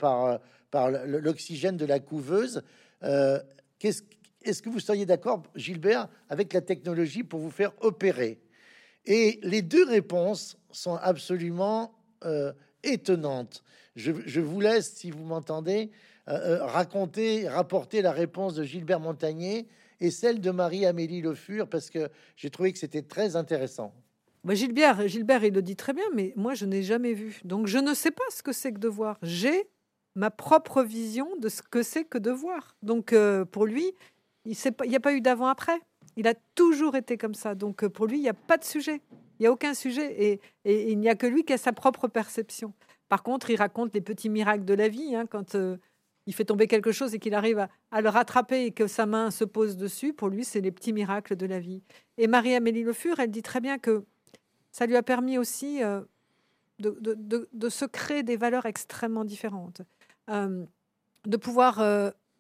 [1.07, 2.63] l'oxygène de la couveuse,
[3.03, 8.41] est-ce que vous seriez d'accord, Gilbert, avec la technologie pour vous faire opérer?
[9.07, 11.95] Et les deux réponses sont absolument
[12.83, 13.63] étonnantes.
[13.97, 15.91] Je, vous laisse, si vous m'entendez,
[16.29, 19.67] euh, euh, raconter, rapporter la réponse de Gilbert Montagnier
[20.01, 23.95] et celle de Marie-Amélie Le Fur, parce que j'ai trouvé que c'était très intéressant.
[24.45, 27.41] Moi, Gilbert, Gilbert, il le dit très bien, mais moi, je n'ai jamais vu.
[27.45, 29.17] Donc, je ne sais pas ce que c'est que de voir.
[29.23, 29.67] J'ai
[30.15, 32.77] ma propre vision de ce que c'est que de voir.
[32.83, 33.95] Donc, euh, pour lui,
[34.45, 34.55] il
[34.87, 35.81] n'y a pas eu d'avant-après.
[36.17, 37.55] Il a toujours été comme ça.
[37.55, 39.01] Donc, pour lui, il n'y a pas de sujet.
[39.39, 40.15] Il n'y a aucun sujet.
[40.23, 42.75] Et, et il n'y a que lui qui a sa propre perception.
[43.09, 45.15] Par contre, il raconte les petits miracles de la vie.
[45.15, 45.77] Hein, quand euh,
[46.27, 49.31] il fait tomber quelque chose et qu'il arrive à, le rattraper et que sa main
[49.31, 51.83] se pose dessus, pour lui, c'est les petits miracles de la vie.
[52.19, 54.05] Et Marie-Amélie Le Fur, elle dit très bien que
[54.73, 56.03] ça lui a permis aussi euh,
[56.81, 59.83] de, se créer des valeurs extrêmement différentes,
[60.31, 60.65] euh,
[61.27, 61.81] de pouvoir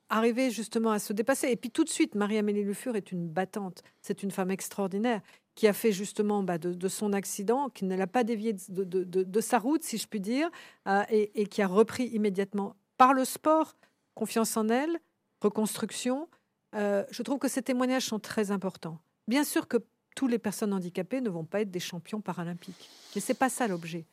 [0.09, 1.49] arriver justement à se dépasser.
[1.49, 3.83] Et puis tout de suite, Marie-Amélie Le Fur est une battante.
[4.01, 5.21] C'est une femme extraordinaire
[5.55, 9.59] qui a fait justement bah, de, son accident, qui ne l'a pas dévié de, sa
[9.59, 10.51] route, si je puis dire,
[10.87, 13.75] euh, et, qui a repris immédiatement par le sport,
[14.15, 14.99] confiance en elle,
[15.41, 16.29] reconstruction.
[16.75, 18.99] Euh, je trouve que ces témoignages sont très importants.
[19.29, 19.79] Bien sûr que
[20.15, 23.67] tous les personnes handicapées ne vont pas être des champions paralympiques, mais c'est pas ça
[23.67, 24.05] l'objet.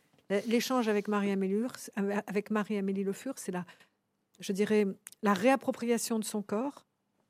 [0.48, 1.68] L'échange avec Marie-Amélie
[2.26, 3.66] avec Marie-Amélie Le Fur, c'est la,
[4.44, 4.86] je dirais,
[5.22, 6.86] la réappropriation de son corps,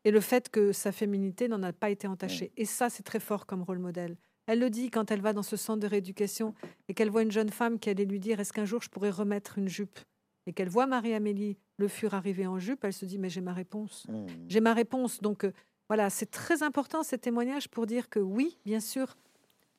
[0.06, 2.52] et le fait que sa féminité n'en a pas été entachée.
[2.58, 4.18] Et ça, c'est très fort comme rôle modèle.
[4.48, 6.54] Elle le dit quand elle va dans ce centre de rééducation
[6.90, 9.10] et qu'elle voit une jeune femme qui allait lui dire Est-ce qu'un jour je pourrais
[9.10, 10.00] remettre une jupe?
[10.46, 13.54] Et qu'elle voit Marie-Amélie Le Fur arriver en jupe, elle se dit Mais j'ai ma
[13.54, 14.06] réponse.
[14.10, 14.26] Mmh.
[14.50, 15.22] J'ai ma réponse.
[15.22, 15.54] Donc euh,
[15.88, 19.16] voilà, c'est très important ces témoignages pour dire que oui, bien sûr,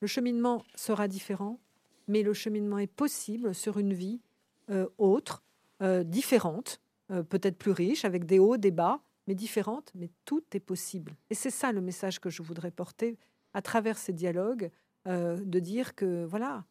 [0.00, 1.60] le cheminement sera différent,
[2.08, 4.22] mais le cheminement est possible sur une vie
[4.70, 5.42] euh, autre,
[5.82, 10.60] euh, différente, peut-être plus riche, avec des hauts, des bas, mais différentes, mais tout est
[10.60, 11.16] possible.
[11.30, 13.18] Et c'est ça le message que je voudrais porter
[13.52, 14.70] à travers ces dialogues,
[15.06, 16.64] euh, de dire que voilà,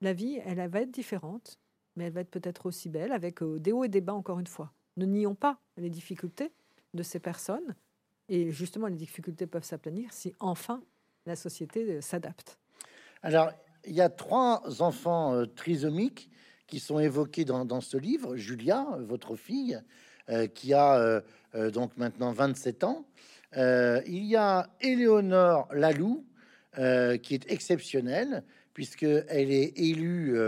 [0.00, 1.58] la vie, elle, va être différente,
[1.96, 4.38] mais elle va être peut-être aussi belle, avec euh, des hauts et des bas, encore
[4.38, 4.72] une fois.
[4.96, 6.52] Ne nions pas les difficultés
[6.94, 7.74] de ces personnes,
[8.28, 10.82] et justement, les difficultés peuvent s'aplanir si enfin
[11.26, 12.58] la société euh, s'adapte.
[13.22, 13.50] Alors,
[13.84, 16.30] il y a trois enfants euh, trisomiques
[16.68, 18.36] qui sont évoqués dans, ce livre.
[18.36, 19.80] Julia, votre fille,
[20.28, 20.96] euh, qui a
[21.54, 23.04] euh, donc maintenant 27 ans.
[23.56, 26.24] il y a Éléonore Lalou,
[26.76, 30.38] qui est exceptionnelle, puisqu'elle est élue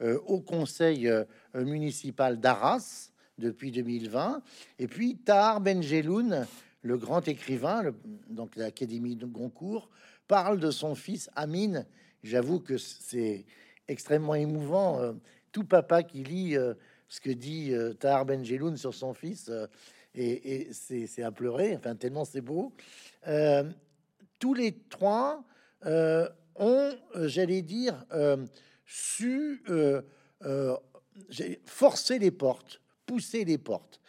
[0.00, 1.10] au conseil
[1.54, 4.42] municipal d'Arras depuis 2020.
[4.80, 6.46] Et puis Tahar Benjeloun,
[6.82, 7.94] le grand écrivain,
[8.28, 9.88] donc l'Académie de Goncourt,
[10.26, 11.86] parle de son fils Amine.
[12.22, 13.46] J'avoue que c'est
[13.86, 15.14] extrêmement émouvant.
[15.58, 16.74] Euh, papa qui lit euh,
[17.08, 19.50] ce que dit euh, Tahar Benjeloun sur son fils,
[20.14, 22.72] et, c'est à pleurer, enfin tellement c'est beau.
[24.38, 25.44] tous les trois
[25.84, 28.04] ont, j'allais dire,
[28.84, 29.62] su
[31.66, 34.00] forcer les portes, pousser les portes.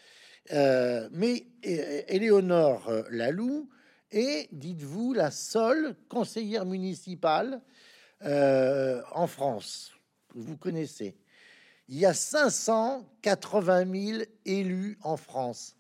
[1.12, 3.70] mais Éléonore Lalou
[4.12, 7.62] et dites-vous, la seule conseillère municipale
[8.24, 9.94] euh, en France.
[10.34, 11.16] Vous connaissez.
[11.92, 15.76] Il y a 580 000 élus en France,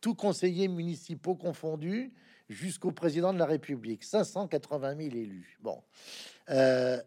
[0.00, 2.12] tous conseillers municipaux confondus,
[2.48, 4.04] jusqu'au président de la République.
[4.04, 5.58] 580 000 élus.
[5.60, 5.82] Bon.
[6.50, 7.02] Euh,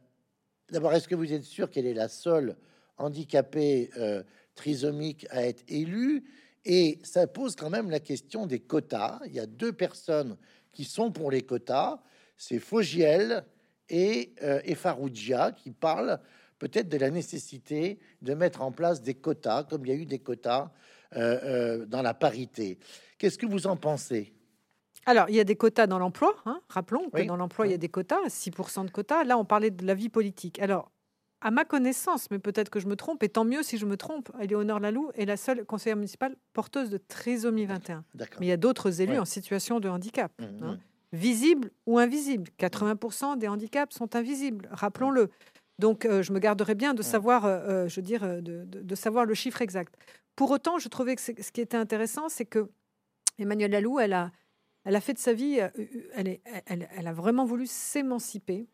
[0.69, 2.57] d'abord, est-ce que vous êtes sûr qu'elle est la seule
[2.97, 4.23] handicapée euh,
[4.55, 6.25] trisomique à être élue?
[6.65, 9.21] Et ça pose quand même la question des quotas.
[9.25, 10.35] Il y a deux personnes
[10.73, 12.01] qui sont pour les quotas.
[12.35, 13.45] C'est Fogiel
[13.87, 14.61] et, euh,
[15.55, 16.19] qui parlent
[16.59, 20.05] peut-être de la nécessité de mettre en place des quotas, comme il y a eu
[20.05, 20.71] des quotas
[21.15, 22.79] euh, euh, dans la parité.
[23.17, 24.33] Qu'est-ce que vous en pensez?
[25.05, 26.35] Alors, il y a des quotas dans l'emploi.
[26.45, 26.61] Hein.
[26.69, 29.23] Rappelons que dans l'emploi, il y a des quotas, 6% de quotas.
[29.23, 30.59] Là, on parlait de la vie politique.
[30.59, 30.91] Alors,
[31.43, 33.97] à ma connaissance, mais peut-être que je me trompe, et tant mieux si je me
[33.97, 38.05] trompe, Éléonore Lalou est la seule conseillère municipale porteuse de trisomie 21.
[38.15, 40.73] Mais il y a d'autres élus en situation de handicap, mmh, hein.
[40.73, 40.77] mmh.
[41.11, 42.49] visibles ou invisibles.
[42.57, 45.29] 80% des handicaps sont invisibles, rappelons-le.
[45.79, 47.03] Donc, euh, je me garderai bien de mmh.
[47.03, 49.95] savoir, euh, euh, je veux dire, de, savoir le chiffre exact.
[50.35, 52.69] Pour autant, je trouvais que ce qui était intéressant, c'est que
[53.39, 54.31] Emmanuel Lalou, elle a,
[54.85, 55.59] elle a fait de sa vie,
[56.13, 58.67] elle, est, elle, elle a vraiment voulu s'émanciper,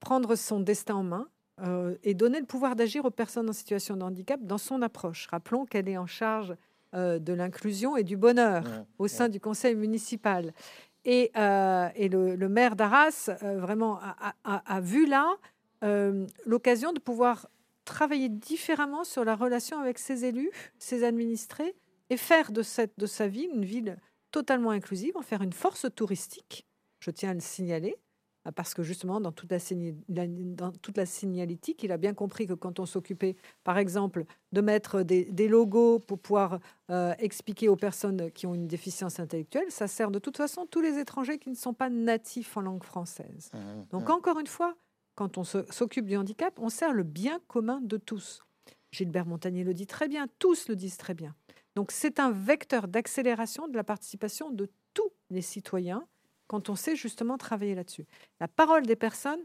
[0.00, 1.28] prendre son destin en main
[1.60, 5.28] euh, et donner le pouvoir d'agir aux personnes en situation de handicap dans son approche.
[5.28, 6.54] Rappelons qu'elle est en charge
[6.94, 8.62] de l'inclusion et du bonheur
[8.98, 10.52] au sein du conseil municipal.
[11.04, 13.98] Et, le, maire d'Arras vraiment
[14.44, 15.26] a, vu là
[16.46, 17.48] l'occasion de pouvoir
[17.84, 21.74] travailler différemment sur la relation avec ses élus, ses administrés,
[22.10, 23.98] et faire de, cette, de sa ville une ville
[24.30, 26.66] totalement inclusive, en faire une force touristique,
[27.00, 27.96] je tiens à le signaler,
[28.46, 29.58] ah, parce que justement, dans toute la,
[30.08, 34.60] dans toute la signalétique, il a bien compris que quand on s'occupait, par exemple, de
[34.60, 36.58] mettre des, logos pour pouvoir
[36.90, 40.82] euh, expliquer aux personnes qui ont une déficience intellectuelle, ça sert de toute façon tous
[40.82, 43.50] les étrangers qui ne sont pas natifs en langue française.
[43.54, 43.58] Mmh,
[43.92, 44.12] Donc, mmh.
[44.12, 44.74] encore une fois,
[45.14, 48.42] quand on s'occupe du handicap, on sert le bien commun de tous.
[48.90, 51.34] Gilbert Montagnier le dit très bien, tous le disent très bien.
[51.74, 56.06] Donc, c'est un vecteur d'accélération de la participation de tous les citoyens
[56.46, 58.06] quand on sait justement travailler là-dessus.
[58.40, 59.40] La parole des personnes,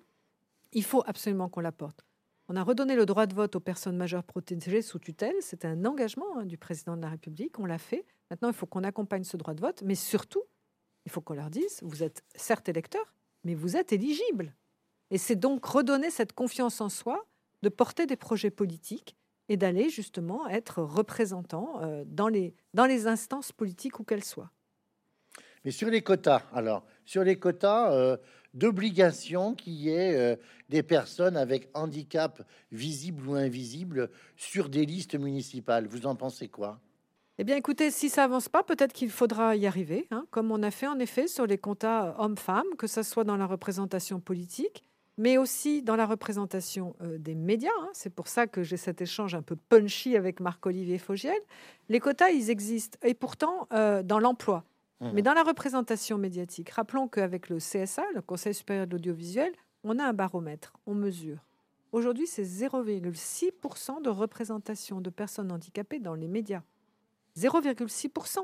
[0.73, 2.05] il faut absolument qu'on la porte.
[2.47, 5.35] On a redonné le droit de vote aux personnes majeures protégées sous tutelle.
[5.39, 7.59] C'était un engagement hein, du président de la République.
[7.59, 8.05] On l'a fait.
[8.31, 9.83] Maintenant, il faut qu'on accompagne ce droit de vote.
[9.83, 10.43] Mais surtout,
[11.05, 14.55] il faut qu'on leur dise, vous êtes certes électeur, mais vous êtes éligible.
[15.11, 17.25] Et c'est donc redonner cette confiance en soi,
[17.61, 19.15] de porter des projets politiques
[19.49, 24.51] et d'aller justement être représentant euh, dans, les, dans les instances politiques où qu'elles soient.
[25.65, 28.17] Mais sur les quotas, alors, sur les quotas euh,
[28.53, 30.35] d'obligation qu'il y ait euh,
[30.69, 36.79] des personnes avec handicap visible ou invisible sur des listes municipales, vous en pensez quoi?
[37.39, 40.61] Eh bien, écoutez, si ça avance pas, peut-être qu'il faudra y arriver, hein, comme on
[40.61, 44.83] a fait en effet sur les quotas hommes-femmes, que ce soit dans la représentation politique,
[45.19, 47.69] mais aussi dans la représentation euh, des médias.
[47.81, 47.89] Hein.
[47.93, 51.39] C'est pour ça que j'ai cet échange un peu punchy avec Marc-Olivier Fogiel.
[51.89, 52.97] Les quotas, ils existent.
[53.03, 54.63] Et pourtant, dans l'emploi,
[54.99, 55.11] Mmh.
[55.13, 59.53] Mais dans la représentation médiatique, rappelons qu'avec le CSA, le Conseil supérieur de l'audiovisuel,
[59.83, 61.45] on a un baromètre, on mesure.
[61.91, 66.63] Aujourd'hui, c'est 0,6% de représentation de personnes handicapées dans les médias.
[67.37, 68.39] 0,6%.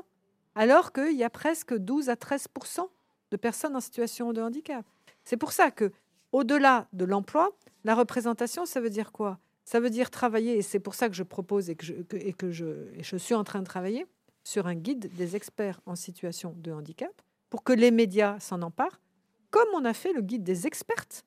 [0.54, 2.88] Alors qu'il y a presque 12 à 13%
[3.30, 4.86] de personnes en situation de handicap.
[5.24, 5.92] C'est pour ça que,
[6.32, 9.38] au-delà de l'emploi, la représentation, ça veut dire quoi?
[9.64, 12.32] Ça veut dire travailler, et c'est pour ça que je propose et que je, et
[12.32, 14.06] que je, et je suis en train de travailler,
[14.44, 17.10] sur un guide des experts en situation de handicap
[17.50, 19.00] pour que les médias s'en emparent,
[19.50, 21.24] comme on a fait le guide des expertes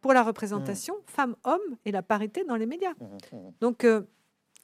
[0.00, 1.02] pour la représentation mmh.
[1.06, 2.92] femmes-hommes et la parité dans les médias.
[2.98, 4.02] Mmh, mmh, Donc, euh,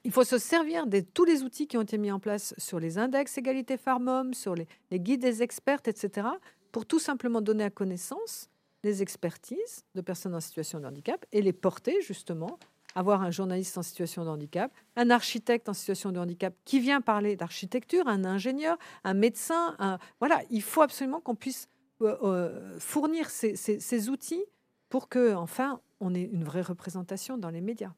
[0.05, 2.81] il faut se servir de tous les outils qui ont été mis en place sur
[2.81, 6.29] les index égalité femmes-hommes, sur les, guides des expertes, etc.,
[6.73, 8.49] pour tout simplement donner à connaissance
[8.85, 12.59] les expertises de personnes en situation de handicap et les porter justement
[12.95, 17.01] avoir un journaliste en situation de handicap, un architecte en situation de handicap qui vient
[17.01, 19.77] parler d'architecture, un ingénieur, un médecin.
[20.19, 21.69] Voilà, il faut absolument qu'on puisse
[22.01, 24.45] euh, euh, fournir ces, outils
[24.89, 27.93] pour que, enfin, on ait une vraie représentation dans les médias.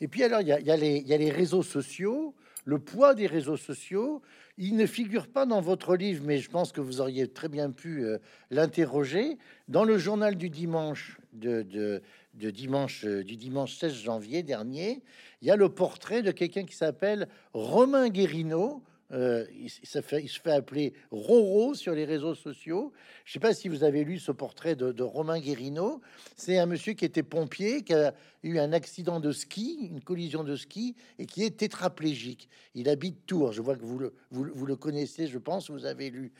[0.00, 2.34] Et puis alors, il y a, les réseaux sociaux,
[2.68, 4.20] le poids des réseaux sociaux.
[4.58, 7.70] Il ne figure pas dans votre livre, mais je pense que vous auriez très bien
[7.70, 8.18] pu euh,
[8.50, 9.38] l'interroger.
[9.68, 15.02] Dans le journal du dimanche de, de dimanche, du dimanche 16 janvier dernier,
[15.40, 20.28] il y a le portrait de quelqu'un qui s'appelle Romain Guérino, euh, il, se fait,
[20.50, 22.92] appeler Roro sur les réseaux sociaux.
[23.24, 26.02] Je ne sais pas si vous avez lu ce portrait de, Romain Guérino.
[26.36, 30.44] C'est un monsieur qui était pompier, qui a eu un accident de ski, une collision
[30.44, 32.50] de ski, et qui est tétraplégique.
[32.74, 33.52] Il habite Tours.
[33.52, 36.32] Je vois que vous le, vous, le connaissez, je pense, vous avez lu.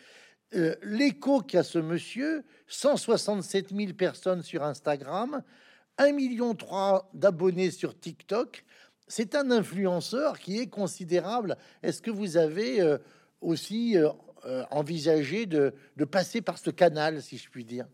[0.54, 5.42] Euh, l'écho qu'a ce monsieur, 167 000 personnes sur Instagram,
[5.98, 6.56] 1,3 million
[7.12, 8.64] d'abonnés sur TikTok,
[9.08, 11.56] c'est un influenceur qui est considérable.
[11.82, 12.98] Est-ce que vous avez euh,
[13.40, 14.10] aussi euh,
[14.44, 15.72] euh, envisagé de,
[16.10, 17.86] passer par ce canal, si je puis dire?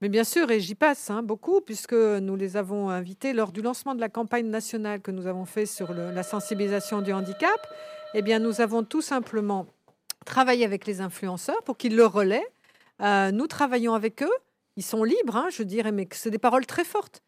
[0.00, 3.62] Mais bien sûr, et j'y passe hein, beaucoup, puisque nous les avons invités lors du
[3.62, 7.66] lancement de la campagne nationale que nous avons fait sur la sensibilisation du handicap.
[8.14, 9.66] Eh bien, nous avons tout simplement
[10.26, 12.46] travaillé avec les influenceurs pour qu'ils le relaient.
[13.00, 14.36] nous travaillons avec eux.
[14.76, 17.22] Ils sont libres, hein, je dirais, mais c'est des paroles très fortes.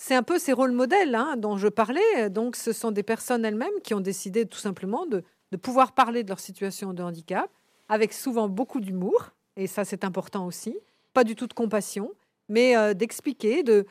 [0.00, 2.30] C'est un peu ces rôles modèles hein, dont je parlais.
[2.30, 5.24] Donc, ce sont des personnes elles-mêmes qui ont décidé tout simplement de,
[5.60, 7.50] pouvoir parler de leur situation de handicap
[7.88, 10.78] avec souvent beaucoup d'humour, et ça c'est important aussi,
[11.14, 12.12] pas du tout de compassion,
[12.50, 13.86] mais euh, d'expliquer, de,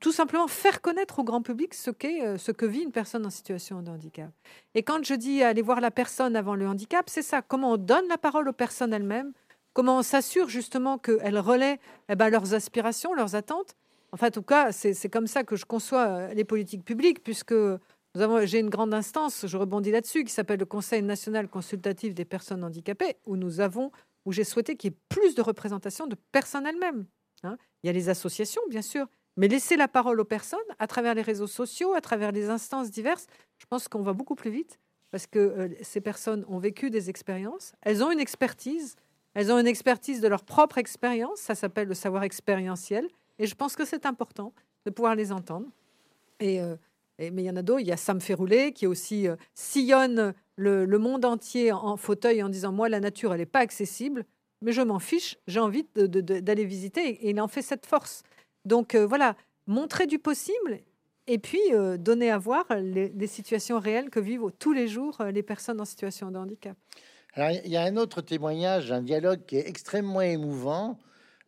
[0.00, 3.30] tout simplement faire connaître au grand public ce, euh, ce que vit une personne en
[3.30, 4.30] situation de handicap.
[4.74, 7.76] Et quand je dis aller voir la personne avant le handicap, c'est ça, comment on
[7.76, 9.32] donne la parole aux personnes elles-mêmes,
[9.74, 13.76] comment on s'assure justement qu'elles relaient eh ben, leurs aspirations, leurs attentes,
[14.12, 17.54] Enfin, en tout cas, c'est comme ça que je conçois euh, les politiques publiques, puisque
[18.14, 22.64] j'ai une grande instance, je rebondis là-dessus, qui s'appelle le Conseil national consultatif des personnes
[22.64, 23.92] handicapées, où nous avons,
[24.24, 27.06] où j'ai souhaité qu'il y ait plus de représentation de personnes elles-mêmes.
[27.44, 27.56] Hein.
[27.82, 31.14] Il y a les associations, bien sûr, mais laisser la parole aux personnes à travers
[31.14, 33.26] les réseaux sociaux, à travers les instances diverses,
[33.58, 34.78] je pense qu'on va beaucoup plus vite
[35.10, 38.96] parce que euh, ces personnes ont vécu des expériences, elles ont une expertise,
[39.34, 43.08] elles ont une expertise de leur propre expérience, ça s'appelle le savoir expérientiel,
[43.40, 44.52] et je pense que c'est important
[44.84, 45.66] de pouvoir les entendre.
[46.40, 46.76] Et, euh,
[47.18, 47.80] mais il y en a d'autres.
[47.80, 52.50] Il y a Sam Ferroulet qui aussi euh, sillonne le, monde entier en, fauteuil en
[52.50, 54.26] disant Moi, la nature, elle n'est pas accessible,
[54.60, 57.08] mais je m'en fiche, j'ai envie d'aller visiter.
[57.26, 58.22] Et il en fait cette force.
[58.66, 60.80] Donc euh, voilà, montrer du possible
[61.26, 61.60] et puis
[61.98, 66.30] donner à voir les, situations réelles que vivent tous les jours les personnes en situation
[66.32, 66.76] de handicap.
[67.36, 70.98] Il y a un autre témoignage, un dialogue qui est extrêmement émouvant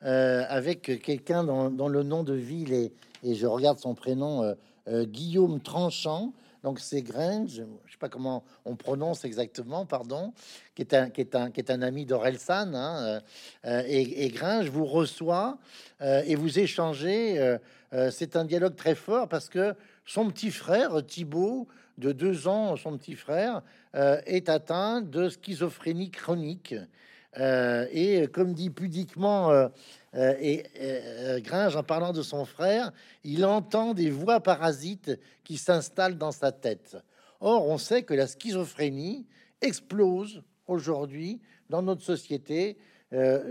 [0.04, 4.54] euh, avec quelqu'un dont, le nom de ville est, et je regarde son prénom, euh,
[4.88, 6.32] euh, Guillaume Tranchant.
[6.64, 10.32] Donc c'est Grange, je ne sais pas comment on prononce exactement, pardon,
[10.74, 12.74] qui est un, qui est un, qui est un ami d'Orelsan.
[12.74, 13.20] Hein,
[13.64, 15.58] et, et, Gringe vous reçoit
[16.00, 17.56] et vous échangez.
[18.12, 19.74] c'est un dialogue très fort parce que
[20.06, 21.66] son petit frère, Thibault,
[21.98, 23.62] de deux ans, son petit frère,
[23.92, 26.76] est atteint de schizophrénie chronique.
[27.38, 29.68] Euh, et comme dit pudiquement euh,
[30.14, 32.92] euh, et, Gringe en parlant de son frère,
[33.24, 36.96] il entend des voix parasites qui s'installent dans sa tête.
[37.40, 39.26] Or, on sait que la schizophrénie
[39.60, 41.40] explose aujourd'hui
[41.70, 42.76] dans notre société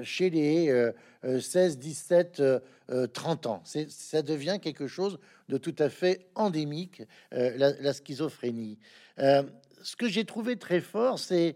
[0.01, 0.91] chez les
[1.23, 2.41] 16, 17,
[3.13, 3.61] 30 ans.
[3.63, 8.79] Ça devient quelque chose de tout à fait endémique, la, schizophrénie.
[9.17, 11.55] ce que j'ai trouvé très fort, c'est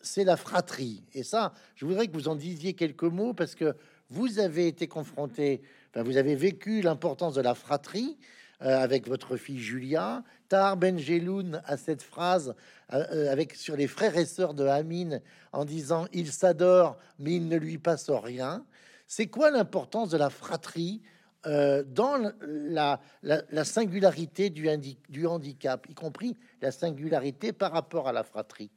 [0.00, 1.02] c'est la fratrie.
[1.14, 3.74] Et ça, je voudrais que vous en disiez quelques mots parce que
[4.10, 5.62] vous avez été confronté,
[5.94, 8.16] vous avez vécu l'importance de la fratrie
[8.62, 10.24] euh, avec votre fille Julia.
[10.48, 12.54] Tar Benjeloun a cette phrase
[12.92, 15.20] euh, euh, avec sur les frères et sœurs de Amine
[15.52, 18.64] en disant ils s'adorent mais il ne lui passe rien.
[19.06, 21.02] C'est quoi l'importance de la fratrie
[21.44, 28.70] dans la, la, singularité du handicap, y compris la singularité par rapport à la fratrie?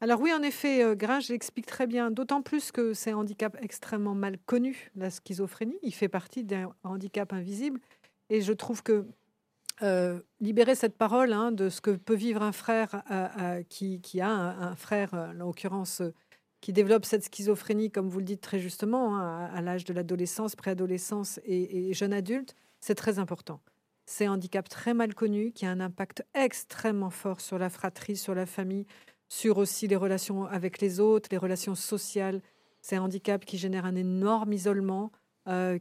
[0.00, 3.56] Alors oui, en effet, euh, Gringe l'explique très bien, d'autant plus que c'est un handicap
[3.62, 5.78] extrêmement mal connu, la schizophrénie.
[5.82, 7.80] Il fait partie d'un handicap invisible.
[8.28, 9.06] Et je trouve que
[9.82, 14.28] euh, libérer cette parole hein, de ce que peut vivre un frère euh, qui, a
[14.28, 16.02] un, frère, en l'occurrence,
[16.60, 20.56] qui développe cette schizophrénie, comme vous le dites très justement, hein, à, l'âge de l'adolescence,
[20.56, 23.60] préadolescence et, et jeune adulte, c'est très important.
[24.04, 28.16] C'est un handicap très mal connu qui a un impact extrêmement fort sur la fratrie,
[28.16, 28.86] sur la famille,
[29.28, 32.40] sur aussi les relations avec les autres, les relations sociales.
[32.80, 35.10] C'est un handicap qui génère un énorme isolement,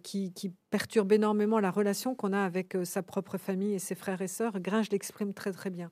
[0.04, 4.28] qui, perturbe énormément la relation qu'on a avec sa propre famille et ses frères et
[4.28, 4.60] sœurs.
[4.60, 5.92] Gringe l'exprime très très bien.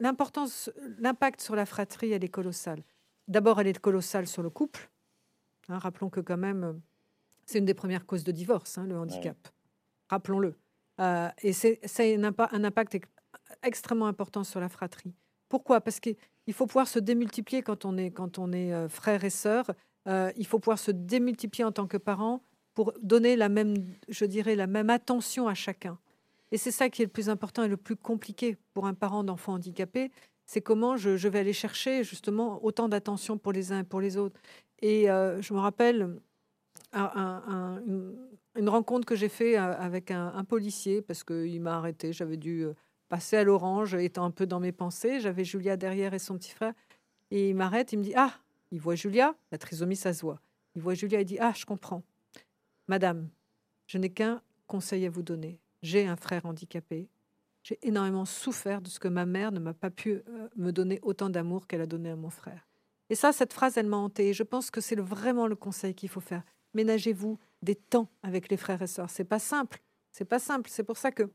[0.00, 2.82] L'importance, l'impact sur la fratrie, elle est colossale.
[3.28, 4.90] D'abord, elle est colossale sur le couple.
[5.68, 6.80] Hein, rappelons que quand même,
[7.46, 9.36] c'est une des premières causes de divorce, hein, le handicap.
[10.08, 10.54] Rappelons-le.
[11.42, 12.98] et c'est un, un impact
[13.62, 15.14] extrêmement important sur la fratrie.
[15.48, 15.80] Pourquoi?
[15.80, 16.16] Parce qu'il
[16.52, 19.70] faut pouvoir se démultiplier quand on est, euh, frère et sœur.
[20.06, 22.42] Euh, il faut pouvoir se démultiplier en tant que parent
[22.74, 23.74] pour donner la même,
[24.08, 25.98] je dirais, la même attention à chacun.
[26.52, 29.24] Et c'est ça qui est le plus important et le plus compliqué pour un parent
[29.24, 30.10] d'enfant handicapé,
[30.46, 34.16] c'est comment je, vais aller chercher justement autant d'attention pour les uns et pour les
[34.16, 34.40] autres.
[34.80, 36.16] Et euh, je me rappelle
[36.94, 42.14] une, rencontre que j'ai fait avec un, un policier parce qu'il m'a arrêté.
[42.14, 42.66] J'avais dû
[43.08, 45.20] passé à l'orange, étant un peu dans mes pensées.
[45.20, 46.74] J'avais Julia derrière et son petit frère.
[47.30, 48.32] Et il m'arrête, il me dit Ah,
[48.70, 50.40] il voit Julia, la trisomie, ça se voit.
[50.74, 52.02] Il voit Julia, il dit Ah, je comprends.
[52.86, 53.28] Madame,
[53.86, 55.60] je n'ai qu'un conseil à vous donner.
[55.82, 57.08] J'ai un frère handicapé.
[57.62, 61.00] J'ai énormément souffert de ce que ma mère ne m'a pas pu euh, me donner
[61.02, 62.66] autant d'amour qu'elle a donné à mon frère.
[63.10, 64.32] Et ça, cette phrase, elle m'a hantée.
[64.32, 66.42] je pense que c'est vraiment le conseil qu'il faut faire.
[66.74, 69.10] Ménagez-vous des temps avec les frères et sœurs.
[69.10, 69.82] C'est pas simple.
[70.12, 70.70] C'est pas simple.
[70.70, 71.30] C'est pour ça que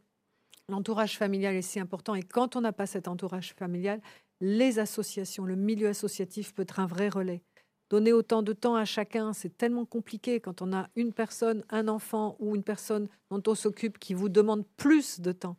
[0.69, 4.01] L'entourage familial est si important et quand on n'a pas cet entourage familial,
[4.39, 7.41] les associations, le milieu associatif peut être un vrai relais.
[7.89, 11.87] Donner autant de temps à chacun, c'est tellement compliqué quand on a une personne, un
[11.87, 15.57] enfant ou une personne dont on s'occupe qui vous demande plus de temps.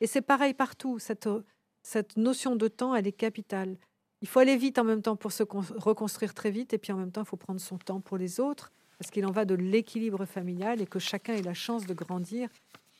[0.00, 3.76] Et c'est pareil partout, cette, notion de temps, elle est capitale.
[4.22, 6.96] Il faut aller vite en même temps pour se reconstruire très vite et puis en
[6.96, 9.54] même temps, il faut prendre son temps pour les autres parce qu'il en va de
[9.54, 12.48] l'équilibre familial et que chacun ait la chance de grandir.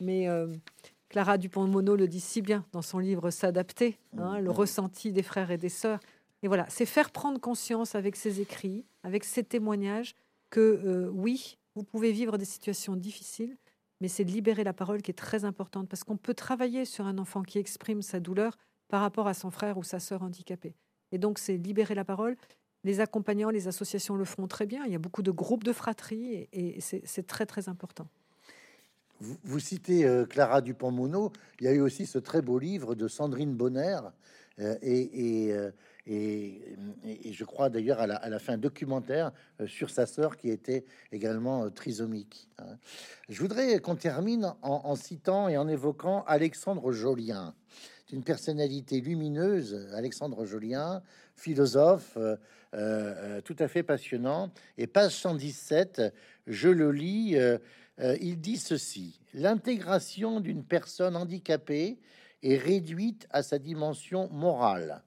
[0.01, 0.49] Mais euh,
[1.09, 5.51] Clara Dupont-Mono le dit si bien dans son livre S'adapter, hein, le ressenti des frères
[5.51, 6.01] et des sœurs.
[6.43, 10.15] Et voilà, c'est faire prendre conscience avec ses écrits, avec ses témoignages,
[10.51, 13.57] que euh, oui, vous pouvez vivre des situations difficiles,
[14.01, 17.07] mais c'est de libérer la parole qui est très importante, parce qu'on peut travailler sur
[17.07, 20.75] un enfant qui exprime sa douleur par rapport à son frère ou sa sœur handicapée.
[21.13, 22.37] Et donc, c'est libérer la parole.
[22.83, 24.85] Les accompagnants, les associations le feront très bien.
[24.85, 28.07] Il y a beaucoup de groupes de fratrie et c'est très, très important.
[29.21, 31.33] Vous, citez euh, Clara Dupont-Mono.
[31.61, 34.01] Il y a eu aussi ce très beau livre de Sandrine Bonner.
[34.61, 35.71] Euh, euh,
[36.07, 39.33] et, je crois d'ailleurs à la, fin documentaire
[39.67, 42.49] sur sa sœur qui était également trisomique.
[42.59, 42.77] Hein.
[43.29, 47.55] Je voudrais qu'on termine en, citant et en évoquant Alexandre Jolien.
[48.12, 51.03] Une personnalité lumineuse, Alexandre Jolien,
[51.37, 52.17] philosophe,
[52.73, 54.53] tout à fait passionnant.
[54.77, 56.03] Et page 117,
[56.47, 57.37] je le lis.
[58.01, 61.99] Euh, il dit ceci l'intégration d'une personne handicapée
[62.42, 65.03] est réduite à sa dimension morale.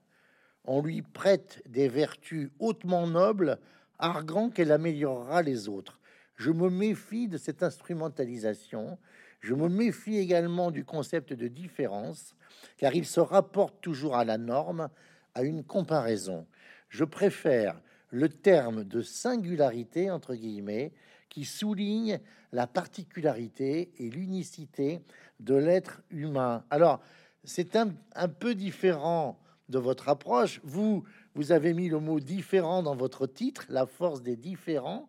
[0.64, 3.58] On lui prête des vertus hautement nobles,
[3.98, 5.98] arguant qu'elle améliorera les autres.
[6.36, 8.98] Je me méfie de cette instrumentalisation.
[9.40, 12.34] Je me méfie également du concept de différence,
[12.76, 14.88] car il se rapporte toujours à la norme,
[15.34, 16.46] à une comparaison.
[16.88, 17.80] Je préfère
[18.10, 20.92] le terme de singularité, entre guillemets,
[21.28, 22.20] qui souligne
[22.52, 25.00] la particularité et l'unicité
[25.40, 26.64] de l'être humain.
[26.70, 27.00] Alors,
[27.44, 27.88] c'est un,
[28.28, 30.60] peu différent de votre approche.
[30.64, 31.04] Vous,
[31.34, 35.08] vous avez mis le mot différent dans votre titre, la force des différents.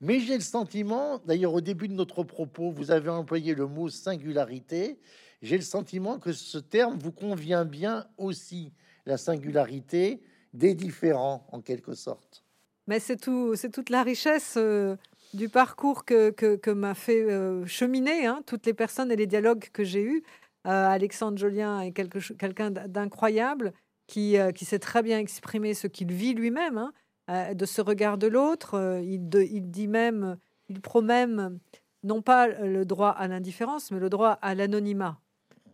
[0.00, 3.88] Mais j'ai le sentiment, d'ailleurs au début de notre propos, vous avez employé le mot
[3.88, 4.98] singularité.
[5.42, 8.72] J'ai le sentiment que ce terme vous convient bien aussi,
[9.06, 12.44] la singularité des différents en quelque sorte.
[12.86, 14.96] Mais c'est tout, c'est toute la richesse euh,
[15.34, 19.68] du parcours que, que, m'a fait euh, cheminer hein, toutes les personnes et les dialogues
[19.72, 20.22] que j'ai eus.
[20.66, 23.72] Euh, Alexandre Jolien est quelqu'un d'incroyable
[24.06, 26.90] qui, euh, qui sait très bien exprimer ce qu'il vit lui-même,
[27.26, 29.00] hein, de ce regard de l'autre.
[29.02, 31.58] Il, il, dit même, il promet même
[32.04, 35.18] non pas le droit à l'indifférence, mais le droit à l'anonymat.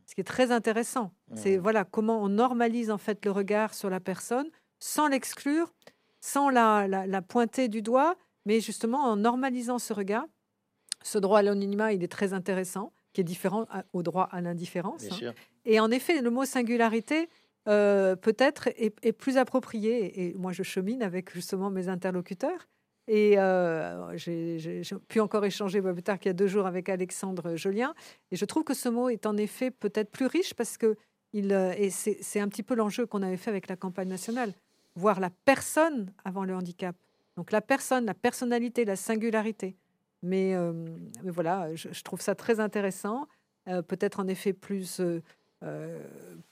[0.06, 3.90] Ce qui est très intéressant, c'est voilà comment on normalise en fait le regard sur
[3.90, 4.48] la personne
[4.80, 5.72] sans l'exclure,
[6.20, 8.16] sans la, la, la pointer du doigt,
[8.50, 10.26] mais justement, en normalisant ce regard,
[11.04, 15.04] ce droit à l'anonymat, il est très intéressant, qui est différent au droit à l'indifférence.
[15.22, 15.34] Hein.
[15.64, 17.28] Et en effet, le mot singularité,
[17.68, 20.20] euh, peut-être est, plus approprié.
[20.20, 22.66] Et moi, je chemine avec justement mes interlocuteurs.
[23.06, 27.54] Et euh, j'ai pu encore échanger plus tard qu'il y a deux jours avec Alexandre
[27.54, 27.94] Jolien.
[28.32, 30.96] Et je trouve que ce mot est en effet peut-être plus riche parce que
[31.32, 34.54] il, euh, et c'est un petit peu l'enjeu qu'on avait fait avec la campagne nationale,
[34.96, 36.96] voir la personne avant le handicap.
[37.40, 39.74] Donc la personne, la personnalité, la singularité.
[40.22, 40.74] Mais, euh,
[41.24, 43.26] voilà, je, trouve ça très intéressant.
[43.66, 46.02] Euh, peut-être en effet plus, euh,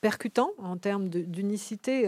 [0.00, 2.06] percutant en termes d'unicité,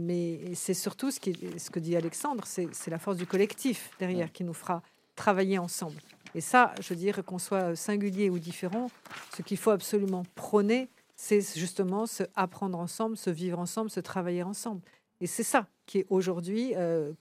[0.00, 4.32] mais c'est surtout ce, qui, ce que dit Alexandre, c'est la force du collectif derrière
[4.32, 4.80] qui nous fera
[5.14, 6.00] travailler ensemble.
[6.34, 8.90] Et ça, je dirais qu'on soit singulier ou différent,
[9.36, 14.42] ce qu'il faut absolument prôner, c'est justement se apprendre ensemble, se vivre ensemble, se travailler
[14.42, 14.80] ensemble.
[15.22, 17.12] Et c'est ça qui est aujourd'hui euh,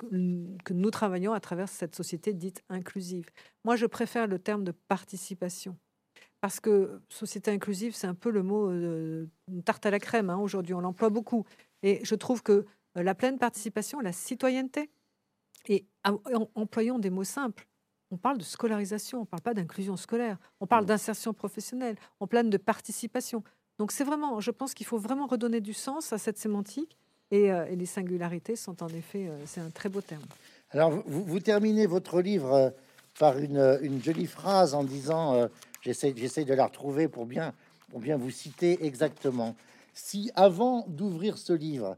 [0.66, 3.28] que nous travaillons à travers cette société dite inclusive.
[3.64, 5.78] Moi, je préfère le terme de participation.
[6.42, 9.28] Parce que société inclusive, c'est un peu le mot euh,
[9.66, 10.32] tarte à la crème.
[10.32, 10.40] Hein.
[10.40, 11.46] Aujourd'hui, on l'emploie beaucoup.
[11.84, 12.66] Et je trouve que
[12.98, 14.90] euh, la pleine participation, la citoyenneté,
[15.68, 15.86] et
[16.56, 17.68] employons des mots simples,
[18.10, 20.88] on parle de scolarisation, on ne parle pas d'inclusion scolaire, on parle mmh.
[20.88, 23.44] d'insertion professionnelle, on parle de participation.
[23.78, 26.98] Donc c'est vraiment, je pense qu'il faut vraiment redonner du sens à cette sémantique
[27.32, 30.24] et, euh, les singularités sont en effet, euh, c'est un très beau terme.
[30.72, 32.70] Alors vous, terminez votre livre euh,
[33.20, 35.50] par une, jolie phrase en disant,
[35.82, 37.54] j'essaie, j'essaie de la retrouver pour bien,
[37.90, 39.56] pour bien vous citer exactement.
[39.94, 41.98] Si avant d'ouvrir ce livre,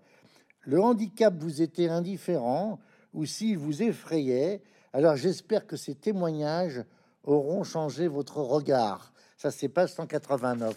[0.62, 2.80] le handicap vous était indifférent
[3.14, 4.62] ou s'il vous effrayait,
[4.92, 6.84] alors j'espère que ces témoignages
[7.24, 9.14] auront changé votre regard.
[9.38, 10.76] Ça, c'est pas 189.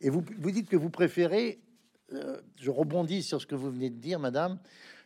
[0.00, 1.60] Et vous, vous dites que vous préférez,
[2.12, 4.58] euh, je rebondis sur ce que vous venez de dire, madame,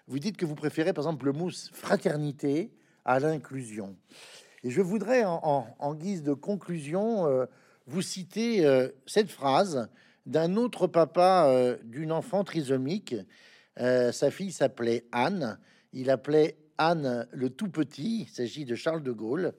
[0.06, 2.72] vous dites que vous préférez, par exemple, le mousse fraternité
[3.04, 3.96] à l'inclusion.
[4.64, 7.46] Et je voudrais, en, guise de conclusion, euh,
[7.86, 9.88] vous citer euh, cette phrase
[10.26, 13.16] d'un autre papa d'une enfant trisomique.
[13.76, 15.58] sa fille s'appelait Anne.
[15.92, 19.52] Il appelait Anne le tout petit, il s'agit de Charles de Gaulle,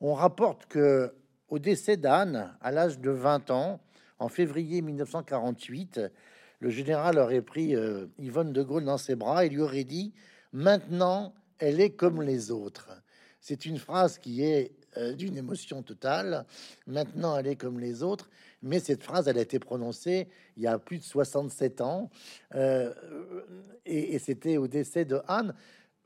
[0.00, 1.12] on rapporte que
[1.48, 3.80] au décès d'Anne, à l'âge de 20 ans,
[4.18, 6.00] en février 1948,
[6.60, 10.12] le général aurait pris euh, Yvonne de Gaulle dans ses bras et lui aurait dit
[10.52, 12.90] Maintenant, elle est comme les autres.
[13.40, 16.46] C'est une phrase qui est euh, d'une émotion totale.
[16.86, 18.28] Maintenant, elle est comme les autres.
[18.62, 22.10] Mais cette phrase, elle a été prononcée il y a plus de 67 ans.
[22.54, 22.92] Euh,
[23.86, 25.54] et, c'était au décès de Anne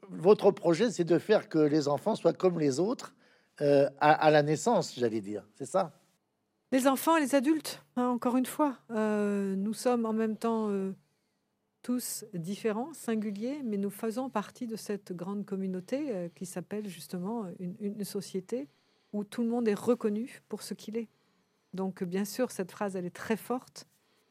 [0.08, 3.14] votre projet, c'est de faire que les enfants soient comme les autres
[3.60, 5.46] à, la naissance, j'allais dire.
[5.54, 5.92] C'est ça?
[6.72, 8.78] Les enfants et les adultes, hein, encore une fois.
[8.92, 10.92] Euh, nous sommes en même temps euh,
[11.82, 18.04] tous différents, singuliers, mais nous faisons partie de cette grande communauté qui s'appelle justement une,
[18.04, 18.70] société
[19.12, 21.08] où tout le monde est reconnu pour ce qu'il est.
[21.74, 23.86] Donc, bien sûr, cette phrase, elle est très forte.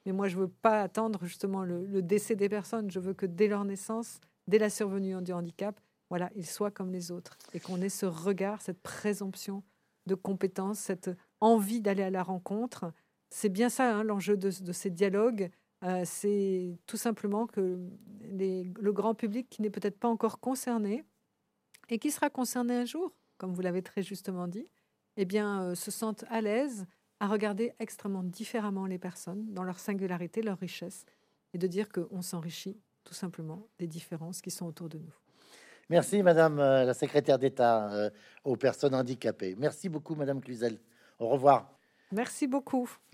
[0.08, 2.90] Mais moi, je ne veux pas attendre justement le, le décès des personnes.
[2.90, 5.80] Je veux que dès leur naissance, dès la survenue du handicap,
[6.10, 9.62] voilà, ils soient comme les autres et qu'on ait ce regard, cette présomption
[10.06, 12.94] de compétence, cette envie d'aller à la rencontre.
[13.30, 15.52] C'est bien ça hein, l'enjeu de, ces dialogues.
[15.84, 17.80] Euh, c'est tout simplement que
[18.22, 21.04] le grand public qui n'est peut-être pas encore concerné
[21.90, 24.68] et qui sera concerné un jour, comme vous l'avez très justement dit,
[25.18, 26.86] eh bien, euh, se sente à l'aise
[27.20, 31.06] à regarder extrêmement différemment les personnes dans leur singularité, leur richesse,
[31.54, 35.14] et de dire qu'on s'enrichit tout simplement des différences qui sont autour de nous.
[35.92, 38.10] Merci, Madame euh, la secrétaire d'État euh,
[38.46, 39.56] aux personnes handicapées.
[39.58, 40.80] Merci beaucoup, Madame Cluzel.
[41.20, 41.70] Au revoir.
[42.14, 42.90] Merci beaucoup.